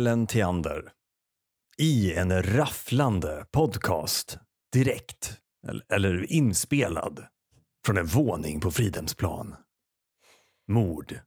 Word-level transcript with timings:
Ellen 0.00 0.26
Theander. 0.26 0.92
I 1.78 2.14
en 2.14 2.42
rafflande 2.42 3.46
podcast. 3.52 4.38
Direkt. 4.72 5.40
Eller, 5.88 6.32
inspelad. 6.32 7.26
Från 7.86 7.98
en 7.98 8.06
våning 8.06 8.60
på 8.60 8.70
Fridhemsplan. 8.70 9.56
Mord. 10.68 11.20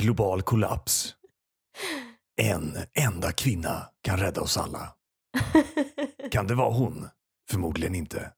Global 0.00 0.42
kollaps. 0.42 1.16
En 2.36 2.76
enda 2.94 3.32
kvinna 3.32 3.88
kan 4.02 4.18
rädda 4.18 4.40
oss 4.40 4.56
alla. 4.56 4.94
Kan 6.30 6.46
det 6.46 6.54
vara 6.54 6.72
hon? 6.74 7.08
Förmodligen 7.50 7.94
inte. 7.94 8.32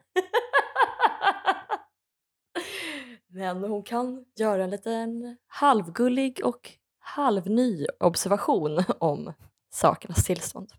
Men 3.28 3.64
hon 3.64 3.82
kan 3.82 4.24
göra 4.36 4.64
en 4.64 4.70
liten 4.70 5.36
halvgullig 5.46 6.40
och 6.44 6.78
halvny 7.06 7.86
observation 8.00 8.84
om 9.00 9.32
sakernas 9.72 10.24
tillstånd. 10.24 10.72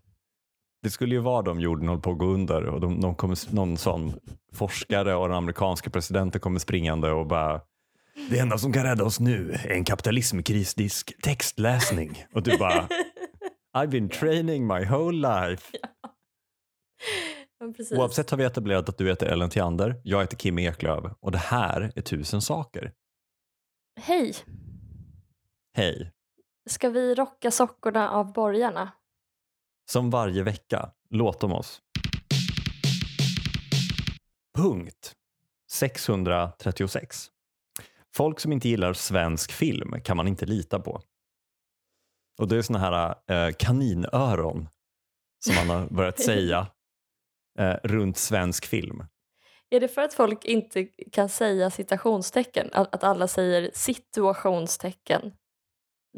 Det 0.82 0.90
skulle 0.90 1.14
ju 1.14 1.20
vara 1.20 1.50
om 1.50 1.60
jorden 1.60 1.88
håller 1.88 2.02
på 2.02 2.10
att 2.10 2.18
gå 2.18 2.26
under 2.26 2.64
och 2.64 2.80
de, 2.80 3.00
de 3.00 3.14
kommer, 3.14 3.54
någon 3.54 3.76
sån 3.76 4.12
forskare 4.52 5.14
och 5.14 5.28
den 5.28 5.36
amerikanska 5.36 5.90
presidenten 5.90 6.40
kommer 6.40 6.58
springande 6.58 7.10
och 7.10 7.26
bara 7.26 7.60
Det 8.30 8.38
enda 8.38 8.58
som 8.58 8.72
kan 8.72 8.82
rädda 8.82 9.04
oss 9.04 9.20
nu 9.20 9.52
är 9.52 9.70
en 9.70 9.84
kapitalismkrisdisk 9.84 11.22
textläsning. 11.22 12.24
Och 12.34 12.42
du 12.42 12.58
bara 12.58 12.88
I've 13.76 13.90
been 13.90 14.08
training 14.08 14.66
my 14.66 14.84
whole 14.84 15.48
life. 15.48 15.72
Men 17.60 17.74
precis. 17.74 17.98
Oavsett 17.98 18.30
har 18.30 18.38
vi 18.38 18.44
etablerat 18.44 18.88
att 18.88 18.98
du 18.98 19.08
heter 19.08 19.26
Ellen 19.26 19.50
Theander, 19.50 20.00
jag 20.04 20.20
heter 20.20 20.36
Kim 20.36 20.58
Eklöf 20.58 21.04
och 21.20 21.32
det 21.32 21.38
här 21.38 21.92
är 21.96 22.02
tusen 22.02 22.42
saker. 22.42 22.92
Hej, 24.00 24.34
Hej! 25.78 26.12
Ska 26.68 26.90
vi 26.90 27.14
rocka 27.14 27.50
sockorna 27.50 28.10
av 28.10 28.32
borgarna? 28.32 28.92
Som 29.90 30.10
varje 30.10 30.42
vecka, 30.42 30.90
låt 31.10 31.44
om 31.44 31.52
oss. 31.52 31.82
Punkt 34.56 35.14
636. 35.70 37.30
Folk 38.14 38.40
som 38.40 38.52
inte 38.52 38.68
gillar 38.68 38.92
svensk 38.92 39.52
film 39.52 40.00
kan 40.04 40.16
man 40.16 40.28
inte 40.28 40.46
lita 40.46 40.80
på. 40.80 41.02
Och 42.38 42.48
det 42.48 42.56
är 42.56 42.62
såna 42.62 42.78
här 42.78 43.14
eh, 43.26 43.54
kaninöron 43.58 44.68
som 45.44 45.54
man 45.54 45.78
har 45.78 45.86
börjat 45.86 46.20
säga 46.20 46.66
eh, 47.58 47.76
runt 47.84 48.16
svensk 48.16 48.66
film. 48.66 49.04
Är 49.70 49.80
det 49.80 49.88
för 49.88 50.02
att 50.02 50.14
folk 50.14 50.44
inte 50.44 50.84
kan 51.12 51.28
säga 51.28 51.70
citationstecken? 51.70 52.70
Att, 52.72 52.94
att 52.94 53.04
alla 53.04 53.28
säger 53.28 53.70
situationstecken? 53.74 55.32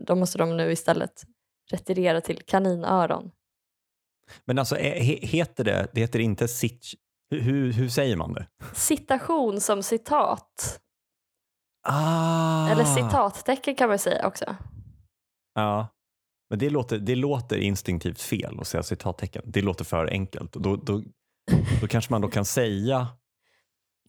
Då 0.06 0.14
måste 0.14 0.38
de 0.38 0.56
nu 0.56 0.72
istället 0.72 1.24
retirera 1.70 2.20
till 2.20 2.42
kaninöron. 2.46 3.30
Men 4.44 4.58
alltså 4.58 4.76
eh, 4.76 5.02
he, 5.02 5.26
heter 5.26 5.64
det, 5.64 5.88
det 5.92 6.00
heter 6.00 6.18
inte 6.18 6.48
sit, 6.48 6.86
hur, 7.30 7.72
hur 7.72 7.88
säger 7.88 8.16
man 8.16 8.32
det? 8.32 8.46
Citation 8.74 9.60
som 9.60 9.82
citat. 9.82 10.80
Ah. 11.82 12.70
Eller 12.70 12.84
citattecken 12.84 13.74
kan 13.74 13.88
man 13.88 13.98
säga 13.98 14.26
också. 14.26 14.56
Ja, 15.54 15.88
men 16.50 16.58
det 16.58 16.70
låter, 16.70 16.98
det 16.98 17.14
låter 17.14 17.56
instinktivt 17.56 18.20
fel 18.20 18.60
att 18.60 18.66
säga 18.66 18.82
citattecken. 18.82 19.42
Det 19.46 19.62
låter 19.62 19.84
för 19.84 20.06
enkelt. 20.06 20.52
Då, 20.52 20.76
då, 20.76 21.02
då 21.80 21.86
kanske 21.86 22.12
man 22.12 22.20
då 22.20 22.28
kan 22.28 22.44
säga 22.44 23.06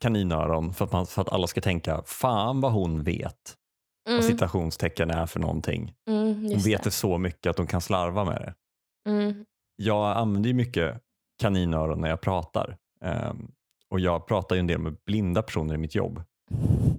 kaninöron 0.01 0.73
för 0.73 0.85
att, 0.85 0.91
man, 0.91 1.05
för 1.05 1.21
att 1.21 1.29
alla 1.29 1.47
ska 1.47 1.61
tänka 1.61 2.03
fan 2.05 2.61
vad 2.61 2.71
hon 2.71 3.03
vet 3.03 3.57
vad 4.05 4.13
Mm, 4.13 4.23
citationstecken 4.27 5.09
är 5.09 5.25
för 5.25 5.39
någonting. 5.39 5.93
mm, 6.07 6.33
Hon 6.35 6.49
vet 6.49 6.63
det. 6.63 6.89
det 6.89 6.91
så 6.91 7.17
mycket 7.17 7.49
att 7.49 7.57
de 7.57 7.67
kan 7.67 7.81
slarva 7.81 8.25
med 8.25 8.41
det. 8.41 8.53
Mm, 9.11 9.45
Jag 9.75 10.17
använder 10.17 10.47
ju 10.47 10.53
mycket 10.53 11.01
kaninöron 11.41 12.01
när 12.01 12.09
jag 12.09 12.21
pratar. 12.21 12.77
Ehm, 13.03 13.51
och 13.89 13.99
jag 13.99 14.27
pratar 14.27 14.55
ju 14.55 14.59
en 14.59 14.67
del 14.67 14.79
med 14.79 14.95
blinda 15.05 15.41
personer 15.41 15.73
i 15.73 15.77
mitt 15.77 15.95
jobb. 15.95 16.23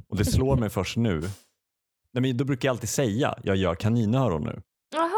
Och 0.09 0.17
det 0.17 0.25
slår 0.25 0.57
mig 0.57 0.71
först 0.71 0.97
nu. 0.97 1.21
Nej, 2.13 2.23
men 2.23 2.37
då 2.37 2.45
brukar 2.45 2.69
jag 2.69 2.75
alltid 2.75 2.89
säga 2.89 3.34
jag 3.43 3.57
gör 3.57 3.75
kaninöron 3.75 4.43
nu. 4.43 4.63
Jaha, 4.95 5.09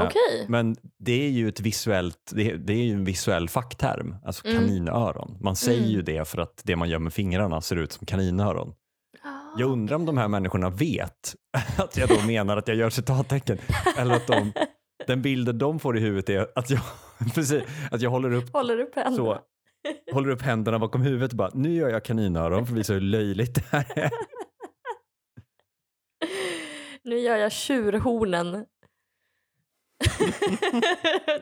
Eh, 0.00 0.06
okej. 0.06 0.46
Men 0.48 0.76
det 0.98 1.12
är 1.26 1.30
ju 1.30 1.48
ett 1.48 1.60
visuellt, 1.60 2.30
det 2.34 2.50
är, 2.50 2.56
det 2.56 2.72
är 2.72 2.82
ju 2.84 2.92
en 2.92 3.04
visuell 3.04 3.48
fackterm, 3.48 4.16
alltså 4.24 4.46
Mm. 4.48 4.58
kaninöron. 4.62 5.38
Man 5.40 5.56
säger 5.56 5.78
Mm. 5.80 5.90
ju 5.90 6.02
det 6.02 6.28
för 6.28 6.38
att 6.38 6.60
det 6.64 6.76
man 6.76 6.88
gör 6.88 6.98
med 6.98 7.12
fingrarna 7.12 7.60
ser 7.60 7.76
ut 7.76 7.92
som 7.92 8.06
kaninöron. 8.06 8.74
Jag 9.58 9.70
undrar 9.70 9.96
om 9.96 10.06
de 10.06 10.18
här 10.18 10.28
människorna 10.28 10.70
vet 10.70 11.34
att 11.78 11.96
jag 11.96 12.08
då 12.08 12.20
menar 12.26 12.56
att 12.56 12.68
jag 12.68 12.76
gör 12.76 12.90
citattecken. 12.90 13.58
Eller 13.98 14.14
att 14.14 14.26
de, 14.26 14.52
den 15.06 15.22
bilden 15.22 15.58
de 15.58 15.78
får 15.80 15.96
i 15.98 16.00
huvudet 16.00 16.28
är 16.28 16.46
att 16.58 16.70
jag, 16.70 16.80
precis, 17.34 17.62
att 17.90 18.00
jag 18.00 18.10
håller 18.10 18.32
upp, 18.32 18.52
Håller 18.52 18.78
upp 18.78 18.94
händerna. 18.94 19.16
så, 19.16 19.38
håller 20.12 20.30
upp 20.30 20.42
händerna 20.42 20.78
bakom 20.78 21.02
huvudet 21.02 21.30
och 21.32 21.36
bara 21.36 21.50
nu 21.54 21.74
gör 21.74 21.88
jag 21.88 22.04
kaninöron 22.04 22.66
för 22.66 22.72
att 22.72 22.78
visa 22.78 22.92
hur 22.92 23.00
löjligt 23.00 23.54
det 23.54 23.64
här 23.70 23.98
är. 23.98 24.10
Nu 27.02 27.18
gör 27.18 27.36
jag 27.36 27.52
tjurhornen. 27.52 28.66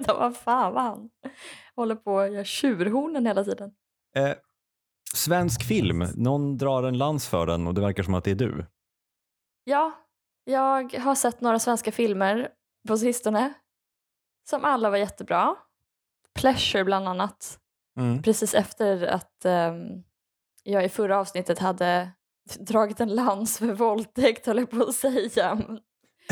Vad 0.06 0.36
fan 0.36 0.74
vad 0.74 0.82
han 0.82 1.10
håller 1.76 1.94
på 1.94 2.12
och 2.14 2.28
gör 2.28 2.44
tjurhornen 2.44 3.26
hela 3.26 3.44
tiden. 3.44 3.70
Eh, 4.16 4.30
svensk 5.14 5.64
film, 5.64 6.06
någon 6.14 6.58
drar 6.58 6.82
en 6.82 6.98
lans 6.98 7.28
för 7.28 7.46
den 7.46 7.66
och 7.66 7.74
det 7.74 7.80
verkar 7.80 8.02
som 8.02 8.14
att 8.14 8.24
det 8.24 8.30
är 8.30 8.34
du. 8.34 8.66
Ja, 9.64 9.92
jag 10.44 10.94
har 10.94 11.14
sett 11.14 11.40
några 11.40 11.58
svenska 11.58 11.92
filmer 11.92 12.48
på 12.88 12.98
sistone 12.98 13.54
som 14.50 14.64
alla 14.64 14.90
var 14.90 14.96
jättebra. 14.96 15.56
Pleasure 16.34 16.84
bland 16.84 17.08
annat. 17.08 17.58
Mm. 17.98 18.22
Precis 18.22 18.54
efter 18.54 19.06
att 19.06 19.44
ehm, 19.44 20.02
jag 20.62 20.84
i 20.84 20.88
förra 20.88 21.18
avsnittet 21.18 21.58
hade 21.58 22.10
dragit 22.58 23.00
en 23.00 23.14
lans 23.14 23.58
för 23.58 23.72
våldtäkt 23.72 24.46
höll 24.46 24.58
jag 24.58 24.70
på 24.70 24.82
att 24.82 24.94
säga. 24.94 25.62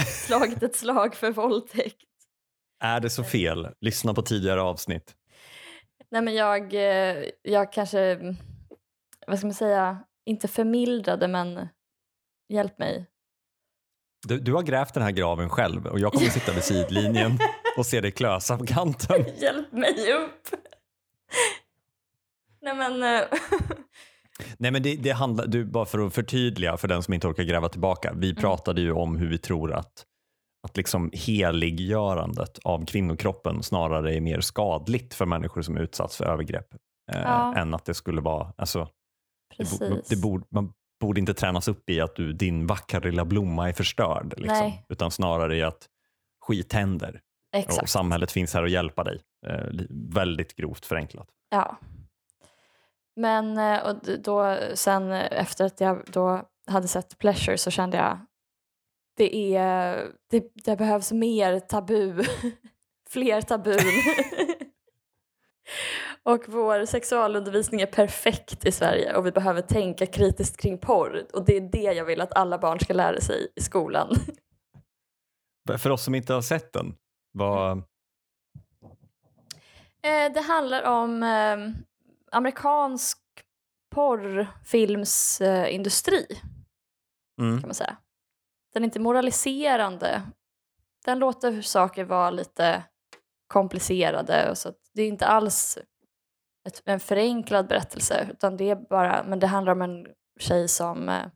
Slagit 0.26 0.62
ett 0.62 0.76
slag 0.76 1.14
för 1.14 1.32
våldtäkt. 1.32 2.08
Är 2.84 3.00
det 3.00 3.10
så 3.10 3.24
fel? 3.24 3.68
Lyssna 3.80 4.14
på 4.14 4.22
tidigare 4.22 4.62
avsnitt. 4.62 5.14
Nej 6.10 6.22
men 6.22 6.34
jag, 6.34 6.74
eh, 6.74 7.24
jag 7.42 7.72
kanske, 7.72 8.18
vad 9.26 9.38
ska 9.38 9.46
man 9.46 9.54
säga, 9.54 10.04
inte 10.26 10.48
förmildrade 10.48 11.28
men 11.28 11.68
hjälp 12.48 12.78
mig. 12.78 13.06
Du, 14.28 14.38
du 14.40 14.52
har 14.54 14.62
grävt 14.62 14.94
den 14.94 15.02
här 15.02 15.10
graven 15.10 15.50
själv 15.50 15.86
och 15.86 15.98
jag 16.00 16.12
kommer 16.12 16.26
sitta 16.26 16.52
vid 16.52 16.64
sidlinjen 16.64 17.38
och 17.76 17.86
se 17.86 18.00
dig 18.00 18.10
klösa 18.10 18.58
på 18.58 18.66
kanten. 18.66 19.24
hjälp 19.36 19.72
mig 19.72 20.12
upp. 20.12 20.48
Nej 22.62 22.74
men, 22.74 23.02
eh, 23.02 23.20
Nej 24.58 24.70
men 24.70 24.82
det, 24.82 24.96
det 24.96 25.10
handlar, 25.10 25.46
du, 25.46 25.64
bara 25.64 25.84
för 25.84 25.98
att 26.06 26.14
förtydliga 26.14 26.76
för 26.76 26.88
den 26.88 27.02
som 27.02 27.14
inte 27.14 27.26
orkar 27.28 27.42
gräva 27.42 27.68
tillbaka. 27.68 28.12
Vi 28.16 28.34
pratade 28.34 28.80
ju 28.80 28.92
om 28.92 29.16
hur 29.16 29.28
vi 29.28 29.38
tror 29.38 29.72
att, 29.72 30.06
att 30.62 30.76
liksom 30.76 31.10
heliggörandet 31.14 32.58
av 32.64 32.86
kvinnokroppen 32.86 33.62
snarare 33.62 34.14
är 34.14 34.20
mer 34.20 34.40
skadligt 34.40 35.14
för 35.14 35.26
människor 35.26 35.62
som 35.62 35.76
utsatts 35.76 36.16
för 36.16 36.24
övergrepp. 36.24 36.74
Eh, 37.12 37.20
Ja. 37.22 37.54
Än 37.56 37.74
att 37.74 37.84
det 37.84 37.94
skulle 37.94 38.20
vara, 38.20 38.52
alltså, 38.56 38.88
precis. 39.56 40.08
det 40.08 40.16
borde, 40.16 40.46
man 40.48 40.72
borde 41.00 41.20
inte 41.20 41.34
tränas 41.34 41.68
upp 41.68 41.90
i 41.90 42.00
att 42.00 42.16
du, 42.16 42.32
din 42.32 42.66
vackra 42.66 43.00
lilla 43.00 43.24
blomma 43.24 43.68
är 43.68 43.72
förstörd. 43.72 44.34
Liksom, 44.36 44.72
utan 44.88 45.10
snarare 45.10 45.56
i 45.56 45.62
att 45.62 45.88
skit 46.40 46.72
händer. 46.72 47.20
Och 47.52 47.58
Exakt. 47.58 47.90
samhället 47.90 48.32
finns 48.32 48.54
här 48.54 48.62
att 48.62 48.70
hjälpa 48.70 49.04
dig. 49.04 49.22
Eh, 49.46 49.64
väldigt 49.90 50.56
grovt 50.56 50.86
förenklat. 50.86 51.28
Ja. 51.50 51.76
Men 53.16 53.58
eh, 53.58 53.86
och 53.86 53.96
då, 54.20 54.58
sen 54.74 55.12
eh, 55.12 55.40
efter 55.40 55.64
att 55.64 55.80
jag 55.80 56.02
då 56.06 56.48
hade 56.66 56.88
sett 56.88 57.18
Pleasure 57.18 57.58
så 57.58 57.70
kände 57.70 57.96
jag 57.96 58.18
det, 59.16 59.56
är, 59.56 60.06
det, 60.30 60.44
det 60.54 60.76
behövs 60.76 61.12
mer 61.12 61.60
tabu. 61.60 62.24
Fler 63.10 63.40
tabun. 63.40 63.78
och 66.24 66.44
vår 66.48 66.84
sexualundervisning 66.84 67.80
är 67.80 67.86
perfekt 67.86 68.66
i 68.66 68.72
Sverige 68.72 69.16
och 69.16 69.26
vi 69.26 69.32
behöver 69.32 69.62
tänka 69.62 70.06
kritiskt 70.06 70.56
kring 70.56 70.78
porr. 70.78 71.26
Och 71.32 71.44
det 71.44 71.56
är 71.56 71.60
det 71.60 71.92
jag 71.92 72.04
vill 72.04 72.20
att 72.20 72.36
alla 72.36 72.58
barn 72.58 72.80
ska 72.80 72.94
lära 72.94 73.20
sig 73.20 73.52
i 73.56 73.60
skolan. 73.60 74.14
För 75.78 75.90
oss 75.90 76.04
som 76.04 76.14
inte 76.14 76.34
har 76.34 76.42
sett 76.42 76.72
den, 76.72 76.94
vad, 77.32 77.82
Eh, 80.04 80.32
det 80.32 80.40
handlar 80.40 80.82
om 80.82 81.22
eh, 81.22 81.58
amerikansk 82.32 83.18
porrfilmsindustri. 83.94 86.26
mm, 87.40 87.60
kan 87.60 87.68
man 87.68 87.74
säga. 87.74 87.96
Den 88.72 88.82
är 88.82 88.84
inte 88.84 89.00
moraliserande. 89.00 90.22
Den 91.04 91.18
låter 91.18 91.62
saker 91.62 92.04
vara 92.04 92.30
lite 92.30 92.84
komplicerade. 93.46 94.50
Och 94.50 94.58
så 94.58 94.72
det 94.94 95.02
är 95.02 95.08
inte 95.08 95.26
alls 95.26 95.78
ett, 96.64 96.82
en 96.84 97.00
förenklad 97.00 97.68
berättelse 97.68 98.28
utan 98.32 98.56
det 98.56 98.70
är 98.70 98.76
bara, 98.76 99.24
men 99.24 99.38
det 99.38 99.46
handlar 99.46 99.72
om 99.72 99.82
en 99.82 100.06
tjej 100.40 100.68
som 100.68 101.08
eh, 101.08 101.26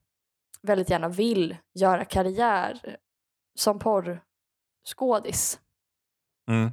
väldigt 0.63 0.91
gärna 0.91 1.09
vill 1.09 1.57
göra 1.75 2.05
karriär 2.05 2.97
som 3.59 3.79
porrskådis. 3.79 5.61
Mm. 6.51 6.71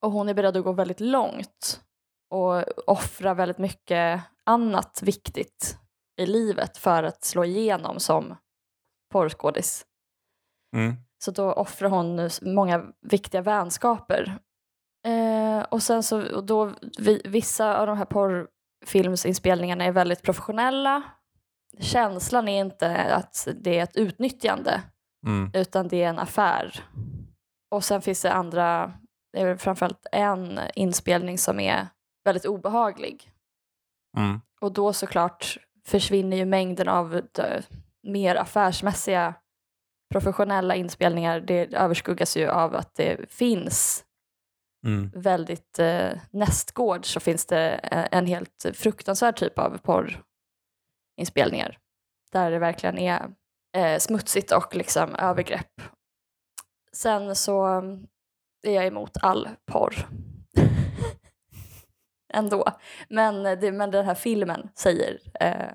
Och 0.00 0.12
hon 0.12 0.28
är 0.28 0.34
beredd 0.34 0.56
att 0.56 0.64
gå 0.64 0.72
väldigt 0.72 1.00
långt 1.00 1.82
och 2.30 2.88
offra 2.88 3.34
väldigt 3.34 3.58
mycket 3.58 4.22
annat 4.44 5.02
viktigt 5.02 5.78
i 6.16 6.26
livet 6.26 6.78
för 6.78 7.02
att 7.02 7.24
slå 7.24 7.44
igenom 7.44 8.00
som 8.00 8.36
porrskådis. 9.12 9.86
Mm. 10.76 10.94
Så 11.18 11.30
då 11.30 11.52
offrar 11.52 11.90
hon 11.90 12.30
många 12.42 12.86
viktiga 13.00 13.42
vänskaper. 13.42 14.38
Eh, 15.06 15.62
och 15.62 15.82
sen 15.82 16.02
så, 16.02 16.34
och 16.36 16.44
då, 16.44 16.72
vi, 16.98 17.22
vissa 17.24 17.78
av 17.78 17.86
de 17.86 17.98
här 17.98 18.04
porrfilmsinspelningarna 18.04 19.84
är 19.84 19.92
väldigt 19.92 20.22
professionella. 20.22 21.02
Känslan 21.80 22.48
är 22.48 22.60
inte 22.60 22.96
att 22.96 23.48
det 23.54 23.78
är 23.78 23.82
ett 23.82 23.96
utnyttjande, 23.96 24.82
Mm. 25.26 25.50
utan 25.54 25.88
det 25.88 26.02
är 26.02 26.08
en 26.08 26.18
affär. 26.18 26.84
Och 27.70 27.84
sen 27.84 28.02
finns 28.02 28.22
det 28.22 28.32
andra, 28.32 28.92
det 29.32 29.40
är 29.40 29.56
framförallt 29.56 30.06
en 30.12 30.60
inspelning 30.74 31.38
som 31.38 31.60
är 31.60 31.88
väldigt 32.24 32.46
obehaglig. 32.46 33.30
Mm. 34.16 34.40
Och 34.60 34.72
då 34.72 34.92
såklart 34.92 35.58
försvinner 35.86 36.36
ju 36.36 36.44
mängden 36.44 36.88
av 36.88 37.20
mer 38.02 38.36
affärsmässiga 38.36 39.34
professionella 40.12 40.74
inspelningar. 40.74 41.40
Det 41.40 41.74
överskuggas 41.74 42.36
ju 42.36 42.48
av 42.48 42.74
att 42.76 42.94
det 42.94 43.30
finns 43.32 44.04
Mm. 44.86 45.10
väldigt 45.14 45.78
eh, 45.78 46.12
nästgård 46.30 47.06
så 47.06 47.20
finns 47.20 47.46
det 47.46 47.72
eh, 47.72 48.18
en 48.18 48.26
helt 48.26 48.66
fruktansvärd 48.74 49.36
typ 49.36 49.58
av 49.58 49.78
porrinspelningar. 49.78 51.78
Där 52.32 52.50
det 52.50 52.58
verkligen 52.58 52.98
är 52.98 53.30
eh, 53.76 53.98
smutsigt 53.98 54.52
och 54.52 54.74
liksom 54.74 55.14
övergrepp. 55.14 55.82
Sen 56.92 57.36
så 57.36 57.66
eh, 57.66 57.82
är 58.62 58.74
jag 58.74 58.86
emot 58.86 59.16
all 59.22 59.48
porr. 59.72 60.08
Ändå. 62.32 62.64
Men, 63.08 63.42
det, 63.42 63.72
men 63.72 63.90
den 63.90 64.06
här 64.06 64.14
filmen 64.14 64.68
säger, 64.74 65.20
eh, 65.40 65.72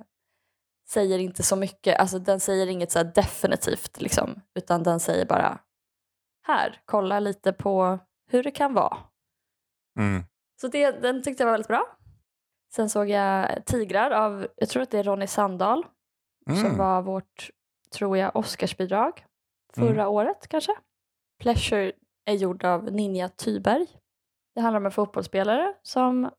säger 0.89 1.19
inte 1.19 1.43
så 1.43 1.55
mycket. 1.55 1.99
Alltså 1.99 2.19
den 2.19 2.39
säger 2.39 2.67
inget 2.67 2.91
så 2.91 2.99
här 2.99 3.11
definitivt 3.15 4.01
liksom. 4.01 4.41
Utan 4.55 4.83
den 4.83 4.99
säger 4.99 5.25
bara 5.25 5.59
här, 6.47 6.81
kolla 6.85 7.19
lite 7.19 7.53
på 7.53 7.99
hur 8.31 8.43
det 8.43 8.51
kan 8.51 8.73
vara. 8.73 8.97
Mm. 9.99 10.23
Så 10.61 10.67
det, 10.67 10.91
den 10.91 11.23
tyckte 11.23 11.43
jag 11.43 11.45
var 11.47 11.51
väldigt 11.51 11.67
bra. 11.67 11.85
Sen 12.75 12.89
såg 12.89 13.09
jag 13.09 13.65
Tigrar 13.65 14.11
av, 14.11 14.47
jag 14.55 14.69
tror 14.69 14.83
att 14.83 14.91
det 14.91 14.99
är 14.99 15.03
Ronny 15.03 15.27
Sandahl 15.27 15.85
som 16.45 16.55
Mm. 16.65 16.77
var 16.77 17.01
vårt, 17.01 17.49
tror 17.95 18.17
jag, 18.17 18.35
Oscarsbidrag 18.35 19.25
förra 19.75 20.07
året 20.09 20.47
kanske. 20.47 20.71
Pleasure 21.39 21.91
är 22.25 22.33
gjord 22.33 22.63
av 22.65 22.83
Ninja 22.91 23.29
Tyberg. 23.29 23.87
Det 24.55 24.61
handlar 24.61 24.79
om 24.79 24.85
en 24.85 24.91
fotbollsspelare 24.91 25.73
som 25.81 26.29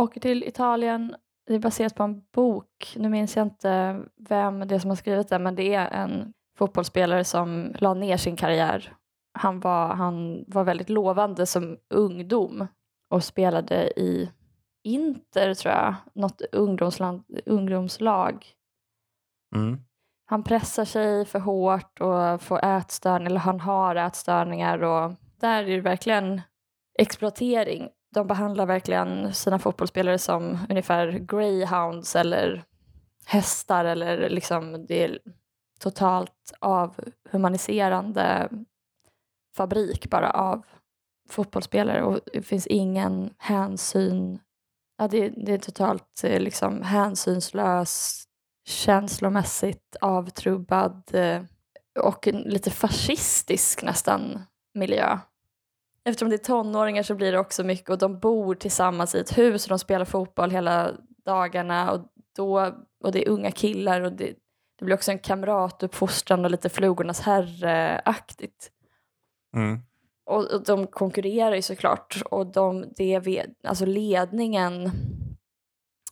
åker 0.00 0.20
till 0.20 0.44
Italien. 0.44 1.16
Det 1.46 1.54
är 1.54 1.58
baserat 1.58 1.94
på 1.94 2.02
en 2.02 2.22
bok. 2.34 2.94
Nu 2.96 3.08
minns 3.08 3.36
jag 3.36 3.46
inte 3.46 4.00
vem 4.28 4.68
det 4.68 4.74
är 4.74 4.78
som 4.78 4.90
har 4.90 4.96
skrivit 4.96 5.28
den, 5.28 5.42
men 5.42 5.54
det 5.54 5.74
är 5.74 5.90
en 5.90 6.32
fotbollsspelare 6.58 7.24
som 7.24 7.74
la 7.78 7.94
ner 7.94 8.16
sin 8.16 8.36
karriär. 8.36 8.96
Han 9.32 9.60
var, 9.60 9.94
han 9.94 10.44
var 10.48 10.64
väldigt 10.64 10.88
lovande 10.90 11.46
som 11.46 11.78
ungdom 11.90 12.66
och 13.10 13.24
spelade 13.24 14.00
i 14.00 14.30
Inter, 14.84 15.54
tror 15.54 15.74
jag, 15.74 15.94
något 16.14 16.42
ungdomsland, 16.52 17.24
ungdomslag. 17.46 18.46
Mm. 19.54 19.80
Han 20.26 20.42
pressar 20.42 20.84
sig 20.84 21.24
för 21.24 21.38
hårt 21.38 22.00
och 22.00 22.42
får 22.42 22.64
ätstörningar, 22.64 23.30
eller 23.30 23.40
han 23.40 23.60
har 23.60 23.96
ätstörningar 23.96 24.82
och 24.82 25.12
där 25.40 25.62
är 25.62 25.66
det 25.76 25.80
verkligen 25.80 26.40
exploatering. 26.98 27.88
De 28.14 28.26
behandlar 28.26 28.66
verkligen 28.66 29.34
sina 29.34 29.58
fotbollsspelare 29.58 30.18
som 30.18 30.58
ungefär 30.68 31.08
greyhounds 31.08 32.16
eller 32.16 32.64
hästar 33.26 33.84
eller 33.84 34.28
liksom 34.30 34.86
det 34.86 35.04
är 35.04 35.18
totalt 35.80 36.52
avhumaniserande 36.60 38.48
fabrik 39.56 40.10
bara 40.10 40.30
av 40.30 40.66
fotbollsspelare 41.28 42.02
och 42.02 42.20
det 42.32 42.42
finns 42.42 42.66
ingen 42.66 43.34
hänsyn. 43.38 44.38
Ja, 44.98 45.08
det, 45.08 45.28
det 45.28 45.52
är 45.52 45.58
totalt 45.58 46.24
eh, 46.24 46.40
liksom 46.40 46.82
hänsynslös, 46.82 48.24
känslomässigt 48.68 49.96
avtrubbad 50.00 51.02
eh, 51.12 51.42
och 52.00 52.28
en 52.28 52.40
lite 52.40 52.70
fascistisk 52.70 53.82
nästan 53.82 54.42
miljö. 54.74 55.18
Eftersom 56.04 56.28
det 56.28 56.36
är 56.36 56.44
tonåringar 56.44 57.02
så 57.02 57.14
blir 57.14 57.32
det 57.32 57.38
också 57.38 57.64
mycket 57.64 57.90
och 57.90 57.98
de 57.98 58.18
bor 58.18 58.54
tillsammans 58.54 59.14
i 59.14 59.18
ett 59.18 59.38
hus 59.38 59.64
och 59.64 59.68
de 59.68 59.78
spelar 59.78 60.04
fotboll 60.04 60.50
hela 60.50 60.92
dagarna 61.24 61.92
och, 61.92 62.00
då, 62.36 62.72
och 63.04 63.12
det 63.12 63.26
är 63.26 63.28
unga 63.28 63.50
killar 63.50 64.00
och 64.00 64.12
det, 64.12 64.34
det 64.78 64.84
blir 64.84 64.94
också 64.94 65.10
en 65.10 65.18
kamratuppfostran 65.18 66.44
och 66.44 66.50
lite 66.50 66.68
flugornas 66.68 67.20
herre-aktigt. 67.20 68.70
Mm. 69.56 69.80
Och, 70.26 70.50
och 70.52 70.64
de 70.64 70.86
konkurrerar 70.86 71.54
ju 71.56 71.62
såklart 71.62 72.22
och 72.30 72.46
de, 72.46 72.84
det 72.96 73.18
vet, 73.18 73.50
alltså 73.64 73.84
ledningen 73.86 74.90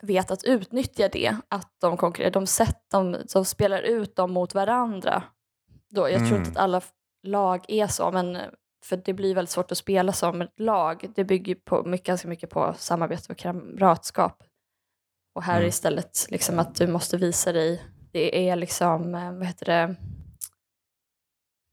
vet 0.03 0.31
att 0.31 0.45
utnyttja 0.45 1.09
det, 1.09 1.37
att 1.49 1.73
de 1.81 1.97
konkurrerar. 1.97 2.31
De, 2.31 2.47
sätt, 2.47 2.79
de, 2.91 3.17
de 3.33 3.45
spelar 3.45 3.83
ut 3.83 4.17
dem 4.17 4.33
mot 4.33 4.55
varandra. 4.55 5.23
Då, 5.91 6.01
jag 6.09 6.19
tror 6.19 6.27
Mm. 6.29 6.39
inte 6.39 6.51
att 6.51 6.57
alla 6.65 6.81
lag 7.23 7.65
är 7.69 7.87
så, 7.87 8.11
men 8.13 8.39
för 8.85 8.97
det 8.97 9.13
blir 9.13 9.35
väldigt 9.35 9.51
svårt 9.51 9.73
att 9.73 9.79
spela 9.79 10.13
som 10.13 10.41
ett 10.43 10.61
lag. 10.61 11.13
Det 11.15 11.25
bygger 11.25 11.55
på, 11.55 11.85
mycket, 11.85 12.07
ganska 12.07 12.29
mycket 12.29 12.51
på 12.51 12.75
samarbete 12.79 13.33
och 13.33 13.39
kamratskap. 13.39 14.43
Och 15.35 15.43
här 15.43 15.55
är 15.55 15.59
Mm. 15.59 15.69
istället 15.69 16.27
liksom 16.31 16.59
att 16.59 16.75
du 16.75 16.87
måste 16.87 17.17
visa 17.17 17.53
dig, 17.53 17.83
det 18.13 18.49
är 18.49 18.57
liksom, 18.57 19.15
eh, 19.15 19.33
vad 19.33 19.47
heter 19.47 19.67
det, 19.67 19.97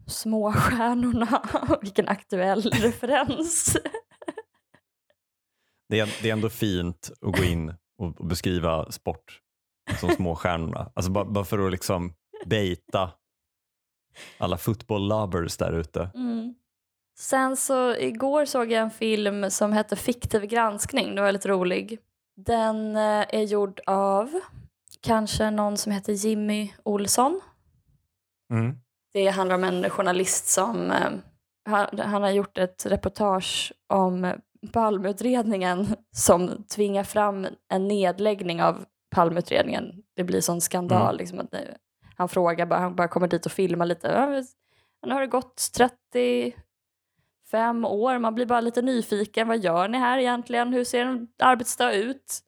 småstjärnorna. 0.07 1.41
Vilken 1.81 2.07
aktuell 2.07 2.61
referens. 2.71 3.77
Det, 5.89 5.99
är, 5.99 6.15
det 6.21 6.29
är 6.29 6.33
ändå 6.33 6.49
fint 6.49 7.11
att 7.21 7.37
gå 7.37 7.43
in 7.43 7.69
och, 7.97 8.19
och 8.19 8.25
beskriva 8.25 8.91
sport 8.91 9.41
som 9.99 10.09
småstjärnorna. 10.09 10.91
Alltså 10.95 11.11
bara, 11.11 11.25
bara 11.25 11.45
för 11.45 11.65
att 11.65 11.71
liksom 11.71 12.13
baita 12.45 13.11
alla 14.37 14.57
football 14.57 15.07
lovers 15.07 15.57
där 15.57 15.73
ute. 15.73 16.09
Mm. 16.15 16.55
Sen 17.17 17.57
så 17.57 17.95
igår 17.95 18.45
såg 18.45 18.71
jag 18.71 18.81
en 18.81 18.91
film 18.91 19.51
som 19.51 19.73
hette 19.73 19.95
Fiktiv 19.95 20.45
granskning. 20.45 21.05
Den 21.05 21.15
var 21.15 21.23
väldigt 21.23 21.45
rolig. 21.45 21.99
Den 22.35 22.95
eh, 22.95 23.25
är 23.29 23.43
gjord 23.43 23.79
av 23.85 24.39
kanske 25.01 25.51
någon 25.51 25.77
som 25.77 25.91
heter 25.91 26.13
Jimmy 26.13 26.73
Olsson. 26.83 27.41
Mm. 28.53 28.77
Det 29.17 29.27
handlar 29.27 29.55
om 29.55 29.63
en 29.63 29.89
journalist 29.89 30.47
som 30.47 30.91
eh, 30.91 31.09
han, 31.65 31.99
han 31.99 32.23
har 32.23 32.29
gjort 32.29 32.57
ett 32.57 32.85
reportage 32.85 33.73
om 33.87 34.33
Palmeutredningen 34.73 35.87
som 36.15 36.63
tvingar 36.63 37.03
fram 37.03 37.47
en 37.69 37.87
nedläggning 37.87 38.63
av 38.63 38.85
Palmeutredningen. 39.15 40.03
Det 40.15 40.23
blir 40.23 40.41
sån 40.41 40.61
skandal. 40.61 41.01
Mm. 41.01 41.17
Liksom, 41.17 41.39
att, 41.39 41.53
eh, 41.53 41.59
han 42.15 42.29
frågar 42.29 42.65
bara, 42.65 42.79
han 42.79 42.95
bara 42.95 43.07
kommer 43.07 43.27
dit 43.27 43.45
och 43.45 43.51
filmar 43.51 43.85
lite. 43.85 44.43
Nu 45.05 45.13
har 45.13 45.21
det 45.21 45.27
gått 45.27 45.71
35 45.77 47.85
år, 47.85 48.19
man 48.19 48.35
blir 48.35 48.45
bara 48.45 48.61
lite 48.61 48.81
nyfiken. 48.81 49.47
Vad 49.47 49.59
gör 49.59 49.87
ni 49.87 49.97
här 49.97 50.17
egentligen? 50.17 50.73
Hur 50.73 50.83
ser 50.83 51.05
en 51.05 51.27
arbetsdag 51.39 51.93
ut? 51.93 52.39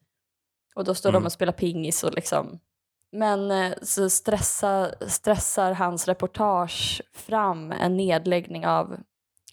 Och 0.74 0.84
då 0.84 0.94
står 0.94 1.10
Mm. 1.10 1.22
de 1.22 1.26
och 1.26 1.32
spelar 1.32 1.52
pingis 1.52 2.04
och 2.04 2.14
liksom 2.14 2.58
men 3.12 3.50
eh, 3.50 3.72
så 3.82 4.10
stressa, 4.10 4.94
stressar 5.08 5.72
hans 5.72 6.08
reportage 6.08 7.02
fram 7.12 7.72
en 7.72 7.96
nedläggning 7.96 8.66
av 8.66 9.00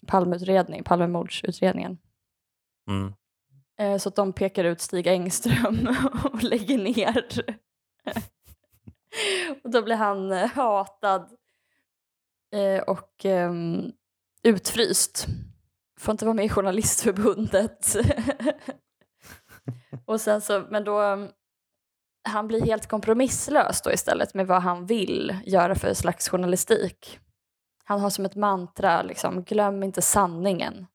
Palmeutredning, 0.06 0.84
Palmemordsutredningen. 0.84 1.98
Mm. 2.88 3.12
Eh, 3.78 3.98
Så 3.98 4.08
att 4.08 4.16
de 4.16 4.32
pekar 4.32 4.64
ut 4.64 4.80
Stig 4.80 5.06
Engström 5.06 5.88
och 6.32 6.42
lägger 6.42 6.78
ner. 6.78 7.28
och 9.64 9.70
då 9.70 9.82
blir 9.82 9.96
han 9.96 10.32
eh, 10.32 10.48
hatad 10.48 11.30
och 12.86 13.24
ehm, 13.24 13.92
utfryst. 14.42 15.26
Får 15.98 16.12
inte 16.12 16.24
vara 16.24 16.34
med 16.34 16.44
i 16.44 16.48
Journalistförbundet. 16.48 17.96
och 20.04 20.20
sen 20.20 20.40
så, 20.40 20.66
men 20.70 20.84
då, 20.84 21.28
han 22.28 22.48
blir 22.48 22.66
helt 22.66 22.86
kompromisslös 22.86 23.82
då 23.82 23.92
istället 23.92 24.34
med 24.34 24.46
vad 24.46 24.62
han 24.62 24.86
vill 24.86 25.36
göra 25.44 25.74
för 25.74 25.94
slags 25.94 26.28
journalistik. 26.28 27.18
Han 27.84 28.00
har 28.00 28.10
som 28.10 28.24
ett 28.24 28.34
mantra, 28.34 29.02
liksom, 29.02 29.42
glöm 29.42 29.82
inte 29.82 30.02
sanningen. 30.02 30.86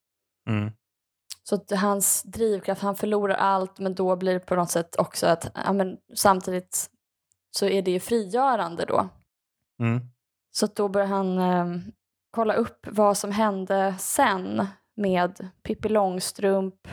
Mm. 0.50 0.72
Så 1.44 1.56
att 1.56 1.72
hans 1.72 2.24
drivkraft, 2.24 2.82
han 2.82 2.96
förlorar 2.96 3.36
allt 3.36 3.80
men 3.80 3.96
då 3.96 4.16
blir 4.16 4.34
det 4.34 4.40
på 4.40 4.56
något 4.56 4.70
sätt 4.70 4.96
också 4.96 5.28
att 5.28 5.52
ja, 5.66 5.74
men 5.74 5.98
samtidigt 6.16 6.90
så 7.52 7.66
är 7.66 7.82
det 7.82 7.92
ju 7.92 8.00
frigörande 8.00 8.86
då. 8.86 9.10
Mm. 9.80 10.02
Så 10.52 10.68
då 10.68 10.88
börjar 10.88 11.08
han 11.08 11.38
eh, 11.38 11.66
kolla 12.32 12.54
upp 12.54 12.88
vad 12.92 13.18
som 13.18 13.32
hände 13.32 13.96
sen 14.00 14.68
med 14.96 15.50
Pippi 15.64 15.90
Långstrump, 15.90 16.88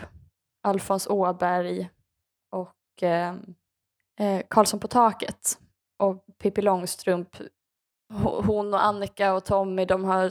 Alfons 0.62 1.06
Åberg 1.06 1.90
och 2.50 3.02
eh, 3.02 3.34
eh, 4.20 4.42
Karlsson 4.50 4.80
på 4.80 4.88
taket. 4.88 5.58
Och 5.98 6.24
Pippi 6.42 6.62
Långstrump, 6.62 7.36
ho- 8.12 8.42
hon 8.46 8.74
och 8.74 8.84
Annika 8.84 9.34
och 9.34 9.44
Tommy 9.44 9.84
de 9.84 10.04
har 10.04 10.30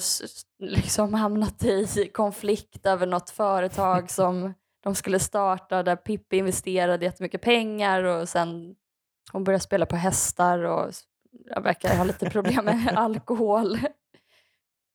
liksom 0.63 1.13
hamnat 1.13 1.63
i 1.63 2.09
konflikt 2.13 2.85
över 2.85 3.07
något 3.07 3.29
företag 3.29 4.11
som 4.11 4.53
de 4.83 4.95
skulle 4.95 5.19
starta 5.19 5.83
där 5.83 5.95
Pippi 5.95 6.37
investerade 6.37 7.05
jättemycket 7.05 7.41
pengar 7.41 8.03
och 8.03 8.29
sen 8.29 8.75
hon 9.31 9.43
började 9.43 9.63
spela 9.63 9.85
på 9.85 9.95
hästar 9.95 10.59
och 10.63 10.91
verkar 11.63 11.97
ha 11.97 12.03
lite 12.03 12.29
problem 12.29 12.65
med 12.65 12.87
alkohol. 12.97 13.79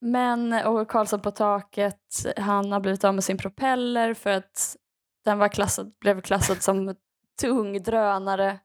Men, 0.00 0.52
och 0.52 0.88
Karlsson 0.88 1.20
på 1.20 1.30
taket, 1.30 2.00
han 2.36 2.72
har 2.72 2.80
blivit 2.80 3.04
av 3.04 3.14
med 3.14 3.24
sin 3.24 3.38
propeller 3.38 4.14
för 4.14 4.30
att 4.30 4.76
den 5.24 5.38
var 5.38 5.48
klassad, 5.48 5.92
blev 6.00 6.20
klassad 6.20 6.62
som 6.62 6.94
tung 7.40 7.82
drönare. 7.82 8.58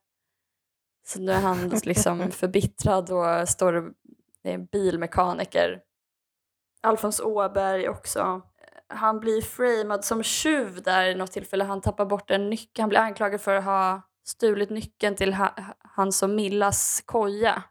Så 1.10 1.20
nu 1.20 1.32
är 1.32 1.39
han 1.39 1.70
liksom 1.70 2.32
förbittrad 2.32 3.10
och 3.12 3.50
står 3.50 3.94
det 4.44 4.51
är 4.51 4.58
bilmekaniker. 4.58 5.82
Alfons 6.82 7.20
Åberg 7.20 7.89
också. 7.89 8.42
Han 8.88 9.20
blir 9.20 9.42
framad 9.42 10.06
som 10.06 10.24
tjuv 10.24 10.82
där 10.84 11.06
i 11.06 11.16
något 11.16 11.32
tillfälle. 11.32 11.63
Han 11.63 11.82
tappar 11.82 12.06
bort 12.06 12.32
en 12.32 12.50
nyckel. 12.50 12.82
Han 12.82 12.89
blir 12.89 13.00
anklagad 13.00 13.42
för 13.42 13.56
att 13.56 13.63
ha 13.63 14.01
stulit 14.25 14.70
nyckeln 14.70 15.16
till 15.16 15.34
ha, 15.34 15.56
hans 15.80 16.24
och 16.24 16.30
Millas 16.30 17.04
koja. 17.06 17.63